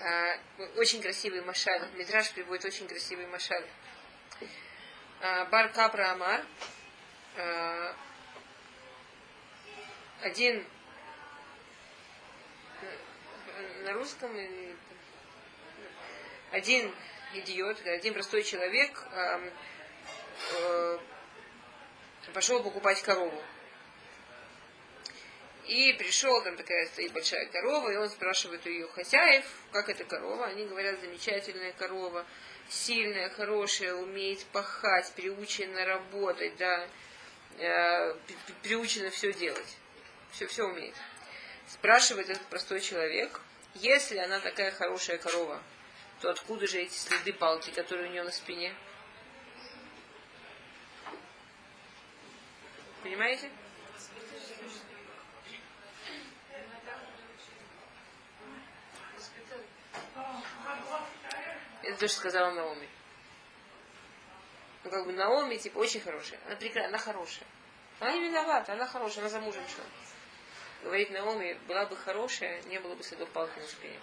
[0.00, 0.38] А,
[0.76, 1.88] очень красивый машаль.
[1.94, 3.64] Мидраш приводит очень красивый машаль.
[5.20, 6.44] А, Бар Капра Амар.
[7.36, 7.96] А,
[10.22, 10.66] один
[13.84, 14.34] на русском
[16.50, 16.94] один
[17.34, 19.06] идиот, один простой человек
[22.32, 23.42] пошел покупать корову.
[25.66, 30.04] И пришел, там такая стоит большая корова, и он спрашивает у ее хозяев, как эта
[30.04, 30.46] корова.
[30.46, 32.26] Они говорят, замечательная корова,
[32.68, 36.86] сильная, хорошая, умеет пахать, приучена работать, да,
[37.58, 38.14] э,
[38.62, 39.76] приучена все делать.
[40.32, 40.94] Все, все умеет.
[41.66, 43.40] Спрашивает этот простой человек,
[43.74, 45.62] если она такая хорошая корова,
[46.20, 48.74] то откуда же эти следы палки, которые у нее на спине?
[53.02, 53.50] Понимаете?
[61.84, 62.88] Это то, что сказала Наоми.
[64.84, 66.40] Ну, как бы Наоми, типа, очень хорошая.
[66.46, 67.46] Она прекрасная, она хорошая.
[68.00, 69.84] Она не виновата, она хорошая, она замужем шла.
[70.82, 73.98] Говорит Наоми, была бы хорошая, не было бы следов палки на спине.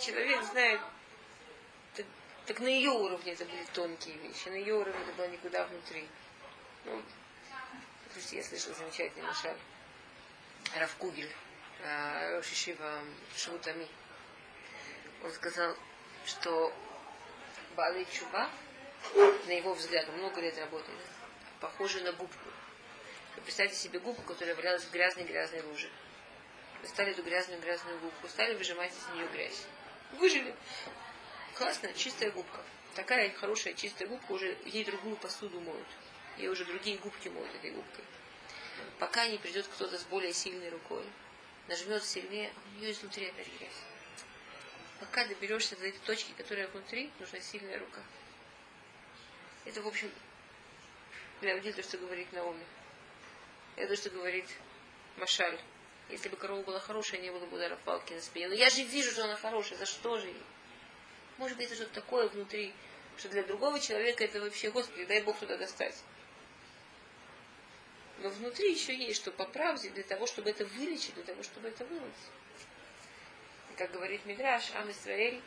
[0.00, 0.80] Человек знает,
[2.46, 6.06] Так на ее уровне это были тонкие вещи, на ее уровне это было никуда внутри.
[6.84, 7.02] Ну,
[8.12, 9.56] слушайте, я слышала замечательный шаг.
[10.76, 11.32] Равкугель,
[11.82, 13.00] Рошишива
[13.36, 13.88] Швутами.
[15.22, 15.76] Он сказал,
[16.26, 16.72] что
[17.76, 18.48] Балы Чуба,
[19.46, 20.98] на его взгляд, много лет работает,
[21.60, 22.48] похожи на губку.
[23.44, 25.90] Представьте себе губку, которая валялась в грязной-грязной луже.
[26.82, 29.64] Достали эту грязную-грязную губку, стали выжимать из нее грязь.
[30.12, 30.54] Выжили.
[31.54, 32.60] Классная, чистая губка.
[32.94, 35.86] Такая хорошая чистая губка, уже ей другую посуду моют.
[36.38, 38.04] Ей уже другие губки моют этой губкой.
[38.98, 41.04] Пока не придет кто-то с более сильной рукой,
[41.68, 43.82] нажмет сильнее, у нее изнутри опять грязь.
[45.00, 48.02] Пока доберешься до этой точки, которая внутри, нужна сильная рука.
[49.64, 50.10] Это, в общем,
[51.40, 52.64] для то, что говорит Наоми.
[53.76, 54.46] Это то, что говорит
[55.16, 55.58] Машаль.
[56.10, 58.48] Если бы корова была хорошая, не было бы ударов палки на спине.
[58.48, 60.42] Но я же вижу, что она хорошая, за что же ей?
[61.38, 62.72] Может быть, это что-то такое внутри,
[63.16, 65.96] что для другого человека это вообще, Господи, дай Бог туда достать.
[68.18, 71.84] Но внутри еще есть, что по для того, чтобы это вылечить, для того, чтобы это.
[71.84, 75.42] И как говорит Мидраш, Ам Исраэль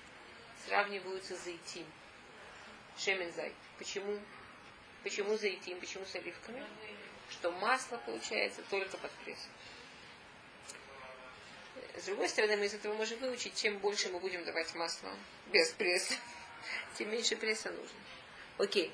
[0.66, 1.86] сравниваются с заитим.
[2.98, 3.54] Шемензай.
[3.78, 4.20] Почему?
[5.04, 5.80] Почему заитим?
[5.80, 6.64] Почему с оливками?
[7.30, 9.52] Что масло получается только под прессом.
[11.96, 15.10] С другой стороны, мы из этого можем выучить, чем больше мы будем давать масла
[15.52, 16.14] без пресса,
[16.98, 17.98] тем меньше пресса нужно.
[18.58, 18.92] Окей.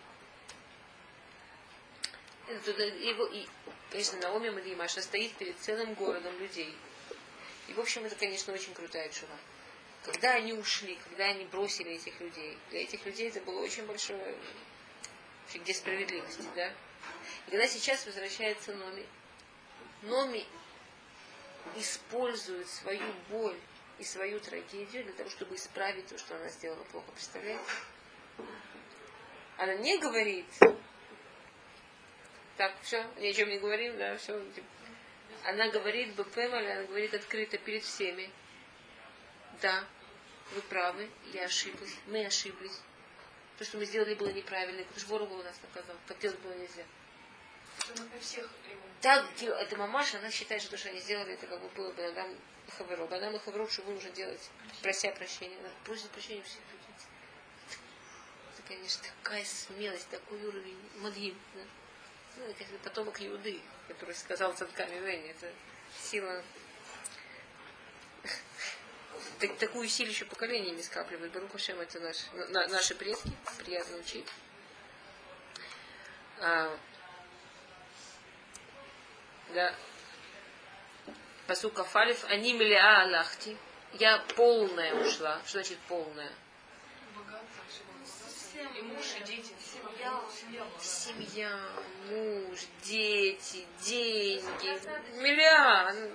[2.48, 3.48] Его, и,
[3.89, 6.76] конечно, Наоми Мадимаша стоит перед целым городом людей.
[7.68, 9.36] И, в общем, это, конечно, очень крутая чува.
[10.04, 14.36] Когда они ушли, когда они бросили этих людей, для этих людей это было очень большое,
[15.54, 16.68] где справедливость, да?
[17.48, 19.06] И когда сейчас возвращается Номи,
[20.02, 20.46] Номи
[21.78, 23.58] использует свою боль
[24.00, 27.10] и свою трагедию для того, чтобы исправить то, что она сделала плохо.
[27.14, 27.64] Представляете?
[29.58, 30.46] Она не говорит,
[32.64, 34.41] так, все, ни о чем не говорим, да, все.
[35.43, 38.30] Она говорит БПМ, она говорит открыто перед всеми.
[39.61, 39.84] Да,
[40.53, 42.80] вы правы, я ошиблась, мы ошиблись.
[43.57, 46.86] То, что мы сделали, было неправильно, потому что Ворогу нас наказал, как делать было нельзя.
[49.01, 52.01] Так, эта мамаша, она считает, что то, что они сделали, это как бы было бы
[52.01, 52.34] Адам
[52.78, 53.03] Хаверо.
[53.14, 54.49] Адам Хаверо, что вы нужно делать,
[54.82, 55.57] прося прощения.
[55.59, 56.95] Она просит прощения всех людей.
[58.53, 61.38] Это, конечно, такая смелость, такой уровень Мадьим.
[61.55, 61.61] Да?
[62.38, 65.32] Ну, это потомок Иуды, который сказал Цадками Вене.
[65.32, 65.52] Это
[66.02, 66.44] сила
[69.40, 71.32] так, такую силищу поколениями скапливает.
[71.32, 72.18] Баруха Шем это наш,
[72.50, 74.28] на, наши предки, приятно учить.
[76.40, 76.78] А,
[79.54, 79.76] да.
[81.48, 83.58] Пасука Фалиф, они милиа Аллахти.
[83.94, 85.40] Я полная ушла.
[85.46, 86.32] Что значит полная?
[88.76, 89.53] И муж, и дети.
[90.80, 91.59] Семья,
[92.09, 95.22] муж, дети, деньги.
[95.22, 96.11] Миллиан.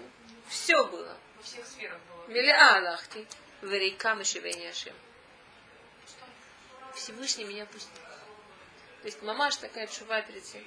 [0.49, 1.17] Все было.
[1.37, 2.27] Во всех сферах было.
[2.29, 3.27] Миллиан Аллахти.
[3.63, 4.95] Верейка Мишевени Ашем.
[6.95, 8.03] Всевышний меня пустил.
[9.03, 10.67] То есть мамаш такая чува перед всеми.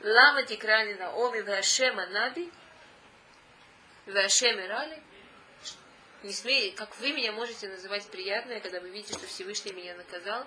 [0.00, 2.52] Лама тикрани на оми вашема наби,
[4.06, 5.02] вашем рали.
[6.22, 10.44] Не смей, как вы меня можете называть приятное, когда вы видите, что Всевышний меня наказал,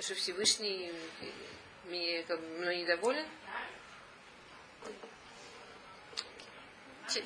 [0.00, 1.26] что Всевышний э,
[1.84, 3.26] меня, как мной недоволен.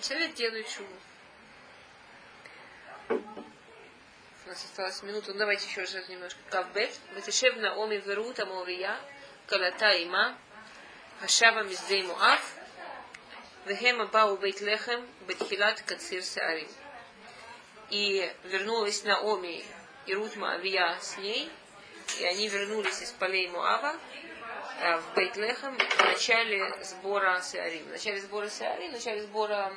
[0.02, 0.88] Человек делает чуму.
[4.44, 5.32] У нас осталась минута.
[5.32, 6.40] Ну, давайте еще раз немножко.
[6.50, 6.90] Кавбет.
[7.14, 8.98] Ватишев Наоми Верута Мовия.
[9.46, 10.36] Калата Има.
[11.20, 12.57] Хашава Миздей Муав.
[13.68, 16.68] Вехема Бау Бейтлехем Бетхилат Кацир Сеарим.
[17.90, 19.62] И вернулась Наоми
[20.06, 21.50] и Рутма Авия с ней,
[22.18, 23.94] и они вернулись из полей Муава
[24.80, 27.84] э, в Бейтлехем в начале сбора Сеарим.
[27.84, 29.70] В начале сбора Сеарим, в начале сбора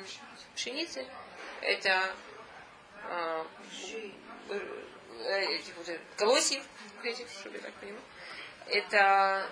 [0.54, 1.06] пшеницы,
[1.60, 2.14] это
[3.10, 3.44] э,
[4.48, 6.64] э, э колосьев,
[7.02, 8.02] этих, чтобы я так понимаю,
[8.68, 9.46] это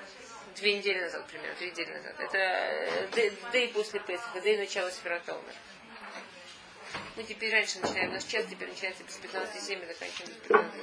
[0.57, 2.15] две недели назад, примерно, три недели назад.
[2.19, 3.09] Это
[3.53, 5.55] дэй после Песаха, дэй начала Сфератомер.
[7.17, 10.81] Мы теперь раньше начинаем, наш час теперь начинается без 15.7 и заканчиваем без 15.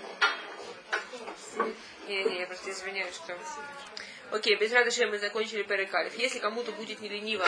[2.08, 3.38] Не, не, я просто извиняюсь, что...
[4.32, 6.18] Окей, без радости мы закончили Перекалев.
[6.18, 7.48] Если кому-то будет не лениво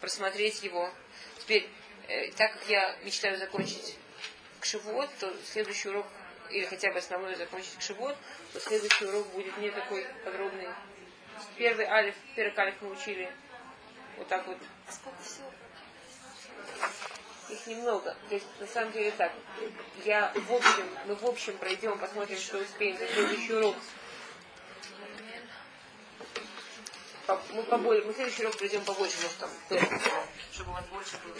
[0.00, 0.92] просмотреть его,
[1.40, 1.68] теперь,
[2.08, 3.96] э, так как я мечтаю закончить
[4.60, 6.06] к Шивот, то следующий урок
[6.50, 7.82] или хотя бы основной закончить к
[8.52, 10.68] то следующий урок будет не такой подробный.
[11.56, 13.30] Первый алиф, первый алиф мы учили
[14.16, 14.58] вот так вот.
[14.90, 15.50] Сколько всего?
[17.48, 18.16] Их немного.
[18.28, 19.32] То есть, на самом деле так.
[20.04, 23.76] Я в общем, мы в общем пройдем, посмотрим, что успеем за следующий урок.
[27.52, 29.50] Мы, побольше, мы следующий урок пройдем побольше, может там,
[30.52, 31.36] чтобы у вас больше было.